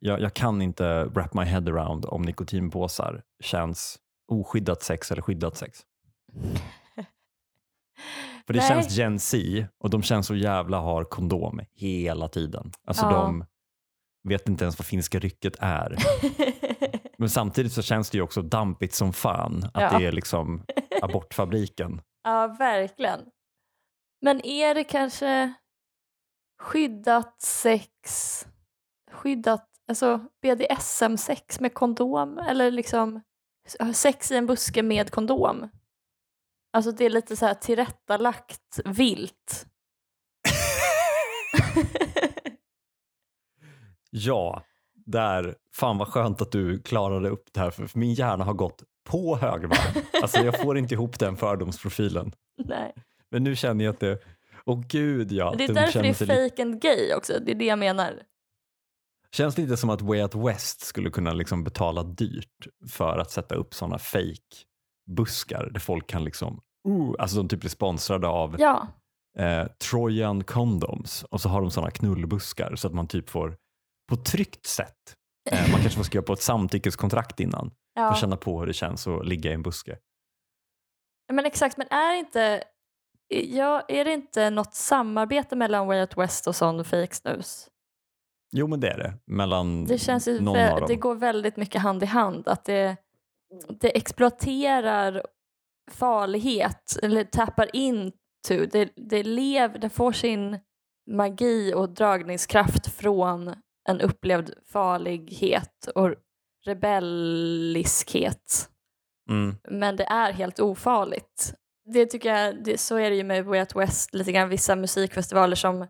jag, 0.00 0.20
jag 0.20 0.34
kan 0.34 0.62
inte 0.62 1.04
wrap 1.04 1.34
my 1.34 1.42
head 1.42 1.62
around 1.68 2.04
om 2.06 2.22
nikotinpåsar 2.22 3.22
känns 3.42 3.98
oskyddat 4.32 4.82
sex 4.82 5.12
eller 5.12 5.22
skyddat 5.22 5.56
sex. 5.56 5.80
För 8.50 8.54
det 8.54 8.60
Nej. 8.60 8.68
känns 8.68 8.96
Gen 8.96 9.18
Z 9.18 9.66
och 9.78 9.90
de 9.90 10.02
känns 10.02 10.26
så 10.26 10.34
jävla 10.34 10.78
har 10.80 11.04
kondom 11.04 11.60
hela 11.74 12.28
tiden. 12.28 12.72
Alltså 12.86 13.06
Ja. 13.06 13.10
de 13.12 13.44
vet 14.28 14.48
inte 14.48 14.64
ens 14.64 14.78
vad 14.78 14.86
finska 14.86 15.18
rycket 15.18 15.56
är. 15.58 15.96
Men 17.18 17.30
samtidigt 17.30 17.72
så 17.72 17.82
känns 17.82 18.10
det 18.10 18.18
ju 18.18 18.22
också 18.22 18.42
dampigt 18.42 18.94
som 18.94 19.12
fan 19.12 19.64
att 19.74 19.82
Ja. 19.92 19.98
det 19.98 20.06
är 20.06 20.12
liksom 20.12 20.62
abortfabriken. 21.02 22.00
Ja, 22.24 22.56
verkligen. 22.58 23.20
Men 24.22 24.46
är 24.46 24.74
det 24.74 24.84
kanske 24.84 25.52
skyddat 26.62 27.42
sex, 27.42 28.46
skyddat, 29.12 29.68
alltså 29.88 30.20
BDSM-sex 30.42 31.60
med 31.60 31.74
kondom 31.74 32.38
eller 32.38 32.70
liksom 32.70 33.20
sex 33.94 34.30
i 34.30 34.36
en 34.36 34.46
buske 34.46 34.82
med 34.82 35.10
kondom? 35.10 35.68
Alltså 36.72 36.92
det 36.92 37.04
är 37.04 37.10
lite 37.10 37.36
så 37.36 37.46
här 37.46 37.54
tillrättalagt 37.54 38.80
vilt. 38.84 39.66
Ja, 44.10 44.62
där. 45.06 45.54
Fan 45.74 45.98
vad 45.98 46.08
skönt 46.08 46.40
att 46.42 46.52
du 46.52 46.82
klarade 46.82 47.28
upp 47.28 47.48
det 47.52 47.60
här 47.60 47.70
för 47.70 47.90
min 47.94 48.14
hjärna 48.14 48.44
har 48.44 48.54
gått 48.54 48.82
på 49.04 49.36
högvarv. 49.36 50.04
Alltså 50.22 50.40
jag 50.40 50.60
får 50.60 50.78
inte 50.78 50.94
ihop 50.94 51.18
den 51.18 51.36
fördomsprofilen. 51.36 52.32
Nej. 52.64 52.94
Men 53.30 53.44
nu 53.44 53.56
känner 53.56 53.84
jag 53.84 53.92
att 53.92 54.00
det, 54.00 54.18
åh 54.64 54.80
gud 54.88 55.32
ja. 55.32 55.54
Det 55.58 55.64
är 55.64 55.74
därför 55.74 56.02
det 56.02 56.08
är 56.08 56.48
fake 56.48 56.62
and 56.62 56.82
gay 56.82 57.14
också, 57.14 57.32
det 57.46 57.50
är 57.50 57.54
det 57.54 57.64
jag 57.64 57.78
menar. 57.78 58.22
Känns 59.32 59.58
lite 59.58 59.76
som 59.76 59.90
att 59.90 60.02
Way 60.02 60.22
Out 60.22 60.34
West 60.34 60.80
skulle 60.80 61.10
kunna 61.10 61.32
liksom 61.32 61.64
betala 61.64 62.02
dyrt 62.02 62.66
för 62.88 63.18
att 63.18 63.30
sätta 63.30 63.54
upp 63.54 63.74
sådana 63.74 63.98
fake 63.98 64.56
buskar 65.10 65.70
där 65.72 65.80
folk 65.80 66.06
kan 66.06 66.24
liksom, 66.24 66.60
uh, 66.88 67.14
alltså 67.18 67.36
de 67.36 67.48
typ 67.48 67.60
blir 67.60 67.70
sponsrade 67.70 68.28
av 68.28 68.56
Ja, 68.58 68.86
eh, 69.38 69.66
Trojan 69.90 70.44
Condoms 70.44 71.24
och 71.30 71.40
så 71.40 71.48
har 71.48 71.60
de 71.60 71.70
sådana 71.70 71.90
knullbuskar 71.90 72.76
så 72.76 72.86
att 72.86 72.94
man 72.94 73.06
typ 73.06 73.30
får 73.30 73.56
på 74.08 74.16
tryckt 74.16 74.66
sätt, 74.66 75.14
eh, 75.50 75.70
man 75.70 75.80
kanske 75.80 75.96
får 75.96 76.04
skriva 76.04 76.22
på 76.22 76.32
ett 76.32 76.42
samtyckeskontrakt 76.42 77.40
innan 77.40 77.70
för 77.70 78.02
ja. 78.02 78.10
att 78.10 78.18
känna 78.18 78.36
på 78.36 78.60
hur 78.60 78.66
det 78.66 78.72
känns 78.72 79.06
att 79.06 79.26
ligga 79.26 79.50
i 79.50 79.54
en 79.54 79.62
buske. 79.62 79.98
Men 81.32 81.46
exakt, 81.46 81.76
men 81.76 81.86
är 81.90 82.14
inte, 82.14 82.62
ja, 83.28 83.82
är 83.88 84.04
det 84.04 84.12
inte 84.12 84.50
något 84.50 84.74
samarbete 84.74 85.56
mellan 85.56 85.86
Way 85.86 86.00
Out 86.00 86.16
West 86.16 86.46
och 86.46 86.56
sån 86.56 86.84
fake 86.84 87.14
snus? 87.14 87.68
Jo 88.52 88.66
men 88.66 88.80
det 88.80 88.88
är 88.88 88.98
det, 88.98 89.14
mellan 89.26 89.84
Det 89.84 89.98
känns 89.98 90.28
ju, 90.28 90.40
någon 90.40 90.58
av 90.58 90.80
dem. 90.80 90.88
det 90.88 90.96
går 90.96 91.14
väldigt 91.14 91.56
mycket 91.56 91.82
hand 91.82 92.02
i 92.02 92.06
hand. 92.06 92.48
Att 92.48 92.64
det, 92.64 92.96
det 93.80 93.96
exploaterar 93.96 95.22
farlighet, 95.90 96.98
eller 97.02 97.24
tappar 97.24 97.76
into, 97.76 98.66
det, 98.72 98.92
det, 98.96 99.22
lev, 99.22 99.80
det 99.80 99.90
får 99.90 100.12
sin 100.12 100.58
magi 101.10 101.74
och 101.74 101.88
dragningskraft 101.88 102.86
från 102.86 103.54
en 103.88 104.00
upplevd 104.00 104.50
farlighet 104.72 105.88
och 105.94 106.14
rebelliskhet. 106.66 108.68
Mm. 109.30 109.56
Men 109.70 109.96
det 109.96 110.04
är 110.04 110.32
helt 110.32 110.60
ofarligt. 110.60 111.54
Det 111.92 112.06
tycker 112.06 112.34
jag, 112.34 112.64
det, 112.64 112.78
så 112.78 112.96
är 112.96 113.10
det 113.10 113.16
ju 113.16 113.24
med 113.24 113.44
Way 113.44 113.60
Out 113.60 113.76
West, 113.76 114.14
lite 114.14 114.32
grann 114.32 114.48
vissa 114.48 114.76
musikfestivaler 114.76 115.56
som 115.56 115.86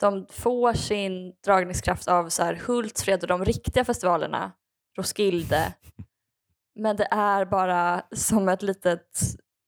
de 0.00 0.26
får 0.30 0.72
sin 0.72 1.34
dragningskraft 1.44 2.08
av 2.08 2.28
så 2.28 2.42
här 2.42 2.54
Hultsfred 2.54 3.22
och 3.22 3.28
de 3.28 3.44
riktiga 3.44 3.84
festivalerna, 3.84 4.52
Roskilde. 4.98 5.74
Men 6.76 6.96
det 6.96 7.08
är 7.10 7.44
bara 7.44 8.02
som 8.12 8.48
ett 8.48 8.62
litet 8.62 9.20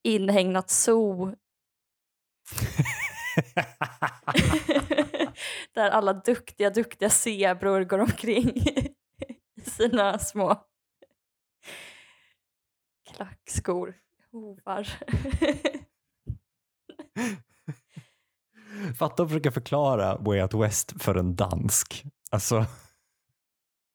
inhägnat 0.04 0.70
zoo 0.70 1.34
där 5.74 5.90
alla 5.90 6.12
duktiga, 6.12 6.70
duktiga 6.70 7.10
zebror 7.10 7.84
går 7.84 7.98
omkring 7.98 8.48
i 9.56 9.60
sina 9.70 10.18
små 10.18 10.64
klackskor, 13.14 13.94
hovar. 14.32 14.88
Fatta 18.98 19.22
att 19.22 19.28
försöka 19.28 19.52
förklara 19.52 20.18
Way 20.18 20.42
Out 20.42 20.54
West 20.54 21.02
för 21.02 21.14
en 21.14 21.36
dansk. 21.36 22.04
Alltså, 22.30 22.66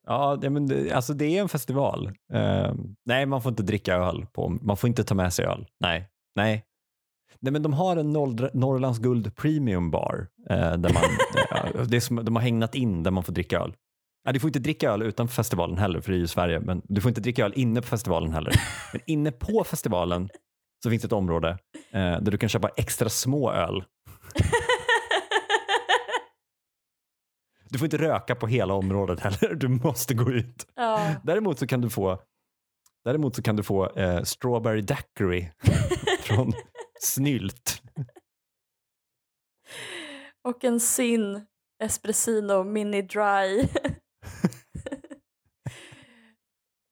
ja, 0.07 0.35
det, 0.35 0.49
men 0.49 0.67
det, 0.67 0.91
alltså 0.91 1.13
det 1.13 1.37
är 1.37 1.41
en 1.41 1.49
festival. 1.49 2.11
Eh, 2.33 2.73
nej, 3.05 3.25
man 3.25 3.41
får 3.41 3.49
inte 3.49 3.63
dricka 3.63 3.95
öl. 3.95 4.25
På, 4.33 4.49
man 4.49 4.77
får 4.77 4.87
inte 4.87 5.03
ta 5.03 5.15
med 5.15 5.33
sig 5.33 5.45
öl. 5.45 5.67
Nej, 5.79 6.07
nej. 6.35 6.65
Nej, 7.39 7.53
men 7.53 7.63
de 7.63 7.73
har 7.73 7.97
en 7.97 8.09
Norr, 8.13 8.49
Norrlands 8.53 8.99
guld 8.99 9.35
premium 9.35 9.91
bar 9.91 10.27
eh, 10.49 10.57
där 10.57 10.93
man, 10.93 11.03
eh, 11.75 11.87
det 11.87 11.95
är 11.97 11.99
som, 11.99 12.25
de 12.25 12.35
har 12.35 12.43
hängnat 12.43 12.75
in 12.75 13.03
där 13.03 13.11
man 13.11 13.23
får 13.23 13.33
dricka 13.33 13.59
öl. 13.59 13.73
Ja, 14.25 14.31
du 14.31 14.39
får 14.39 14.47
inte 14.47 14.59
dricka 14.59 14.91
öl 14.91 15.01
utanför 15.01 15.35
festivalen 15.35 15.77
heller, 15.77 16.01
för 16.01 16.11
det 16.11 16.17
är 16.17 16.19
ju 16.19 16.27
Sverige, 16.27 16.59
men 16.59 16.81
du 16.83 17.01
får 17.01 17.09
inte 17.09 17.21
dricka 17.21 17.45
öl 17.45 17.53
inne 17.55 17.81
på 17.81 17.87
festivalen 17.87 18.33
heller. 18.33 18.53
Men 18.93 19.01
inne 19.05 19.31
på 19.31 19.63
festivalen 19.63 20.29
så 20.83 20.89
finns 20.89 21.01
det 21.01 21.05
ett 21.05 21.13
område 21.13 21.49
eh, 21.91 22.21
där 22.21 22.31
du 22.31 22.37
kan 22.37 22.49
köpa 22.49 22.69
extra 22.77 23.09
små 23.09 23.51
öl 23.51 23.83
Du 27.73 27.79
får 27.79 27.85
inte 27.85 27.97
röka 27.97 28.35
på 28.35 28.47
hela 28.47 28.73
området 28.73 29.19
heller. 29.19 29.55
Du 29.55 29.67
måste 29.67 30.13
gå 30.13 30.31
ut. 30.31 30.67
ja. 30.75 31.15
Däremot 31.23 31.59
så 31.59 31.67
kan 31.67 31.81
du 31.81 31.89
få, 31.89 32.19
däremot 33.05 33.35
så 33.35 33.41
kan 33.41 33.55
du 33.55 33.63
få 33.63 33.89
eh, 33.89 34.23
strawberry 34.23 34.81
daiquiri 34.81 35.51
från 36.19 36.53
Snylt. 37.01 37.81
Och 40.43 40.63
en 40.63 40.79
sin 40.79 41.45
espressino 41.83 42.63
mini 42.63 43.01
dry. 43.01 43.67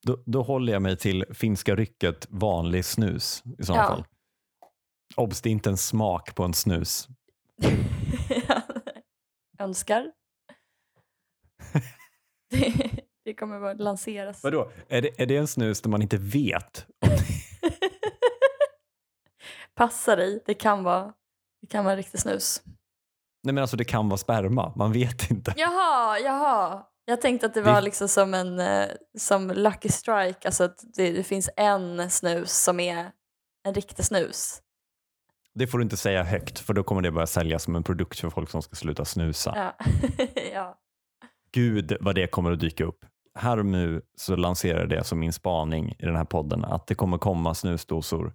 Då, 0.08 0.24
då 0.26 0.42
håller 0.44 0.74
jag 0.74 0.82
mig 0.82 0.98
till 0.98 1.26
finska 1.34 1.76
rycket 1.76 2.28
vanlig 2.30 2.86
snus 2.86 3.44
i 3.60 3.64
sådana 3.64 3.84
Ja. 3.84 3.88
fall. 3.88 4.06
Obs, 5.16 5.42
det 5.42 5.50
är 5.50 5.52
inte 5.52 5.70
en 5.70 5.78
smak 5.78 6.36
på 6.36 6.44
en 6.44 6.54
snus. 6.54 7.08
Önskar. 9.60 10.12
det, 12.76 12.92
det 13.26 13.34
kommer 13.34 13.60
bara 13.60 13.74
lanseras. 13.74 14.44
Vadå? 14.44 14.72
Är 14.90 15.02
det, 15.02 15.22
är 15.22 15.26
det 15.26 15.38
en 15.38 15.48
snus 15.48 15.82
där 15.82 15.90
man 15.90 16.02
inte 16.02 16.18
vet? 16.18 16.86
om 17.06 17.10
det- 17.10 17.72
Passa 19.76 20.16
dig, 20.16 20.44
det 20.46 20.54
kan 20.54 20.84
vara, 20.84 21.14
det 21.62 21.68
kan 21.68 21.86
vara 21.86 21.96
riktig 21.96 22.20
snus. 22.20 22.62
Nej 23.44 23.54
men 23.54 23.62
alltså 23.62 23.78
det 23.78 23.86
kan 23.86 24.10
vara 24.10 24.18
sperma, 24.18 24.74
man 24.76 24.92
vet 24.94 25.32
inte. 25.32 25.54
Jaha, 25.58 26.20
jaha. 26.20 26.84
Jag 27.06 27.22
tänkte 27.22 27.46
att 27.48 27.54
det 27.54 27.62
Det- 27.62 27.72
var 27.72 27.82
liksom 27.82 28.08
som 28.08 28.34
en 28.34 28.60
eh, 28.60 28.88
som 29.18 29.52
Lucky 29.52 29.90
Strike, 29.90 30.48
alltså 30.48 30.64
att 30.64 30.78
det, 30.96 31.12
det 31.12 31.24
finns 31.24 31.50
en 31.58 32.10
snus 32.10 32.52
som 32.64 32.80
är 32.80 33.12
en 33.68 33.74
riktig 33.74 34.06
snus. 34.06 34.62
Det 35.54 35.68
får 35.68 35.78
du 35.78 35.84
inte 35.84 35.98
säga 35.98 36.24
högt 36.24 36.60
för 36.60 36.74
då 36.74 36.84
kommer 36.84 37.02
det 37.02 37.12
börja 37.12 37.28
säljas 37.28 37.64
som 37.64 37.76
en 37.76 37.84
produkt 37.84 38.20
för 38.20 38.30
folk 38.30 38.50
som 38.50 38.62
ska 38.62 38.76
sluta 38.76 39.06
snusa. 39.06 39.54
Ja. 39.56 39.86
ja. 40.54 40.78
Gud 41.54 41.98
vad 42.02 42.16
det 42.16 42.28
kommer 42.28 42.52
att 42.52 42.60
dyka 42.60 42.84
upp. 42.86 43.06
Här 43.40 43.58
och 43.60 43.66
nu 43.66 44.02
så 44.18 44.36
lanserar 44.36 44.88
det 44.88 45.04
som 45.04 45.20
min 45.20 45.34
spaning 45.34 45.96
i 46.00 46.06
den 46.06 46.16
här 46.16 46.26
podden 46.26 46.66
att 46.66 46.88
det 46.88 46.96
kommer 46.96 47.18
komma 47.18 47.54
snusdosor 47.56 48.34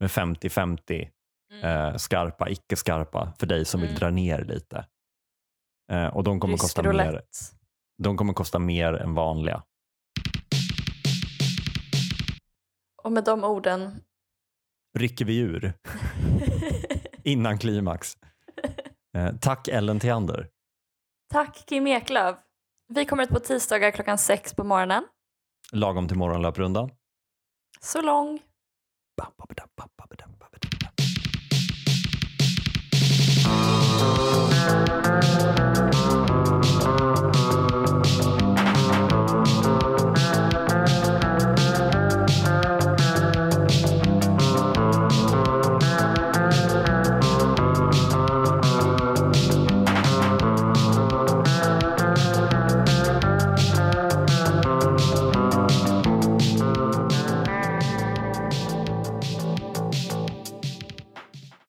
med 0.00 0.10
50-50 0.10 1.08
Mm. 1.52 1.64
eh, 1.64 1.96
skarpa, 1.96 2.48
icke 2.50 2.76
skarpa 2.76 3.32
för 3.38 3.46
dig 3.46 3.64
som 3.64 3.80
vill 3.80 3.90
Mm. 3.90 3.98
dra 4.00 4.10
ner 4.10 4.44
lite. 4.44 4.86
Eh, 5.92 6.06
och 6.06 6.24
de 6.24 6.40
kommer, 6.40 6.54
Rysk 6.54 6.62
kosta 6.64 6.82
roulette. 6.82 7.12
mer, 7.12 7.22
de 8.02 8.16
kommer 8.16 8.32
kosta 8.32 8.58
mer 8.58 8.92
än 8.92 9.14
vanliga. 9.14 9.62
Och 13.02 13.12
med 13.12 13.24
de 13.24 13.44
orden 13.44 14.00
Rycker 14.98 15.24
vi 15.24 15.38
ur 15.38 15.72
innan 17.24 17.58
klimax. 17.58 18.16
Eh, 19.16 19.34
tack 19.40 19.68
Ellen 19.68 20.00
Theander. 20.00 20.48
Tack 21.32 21.64
Kim 21.66 21.86
Eklöf. 21.86 22.36
Vi 22.94 23.04
kommer 23.06 23.22
ut 23.22 23.28
på 23.28 23.38
tisdagar 23.40 23.90
klockan 23.90 24.18
sex 24.18 24.54
på 24.54 24.64
morgonen. 24.64 25.04
Lagom 25.72 26.08
till 26.08 26.16
morgonlöprundan. 26.16 26.90
Så 27.80 28.02
lång. 28.02 28.40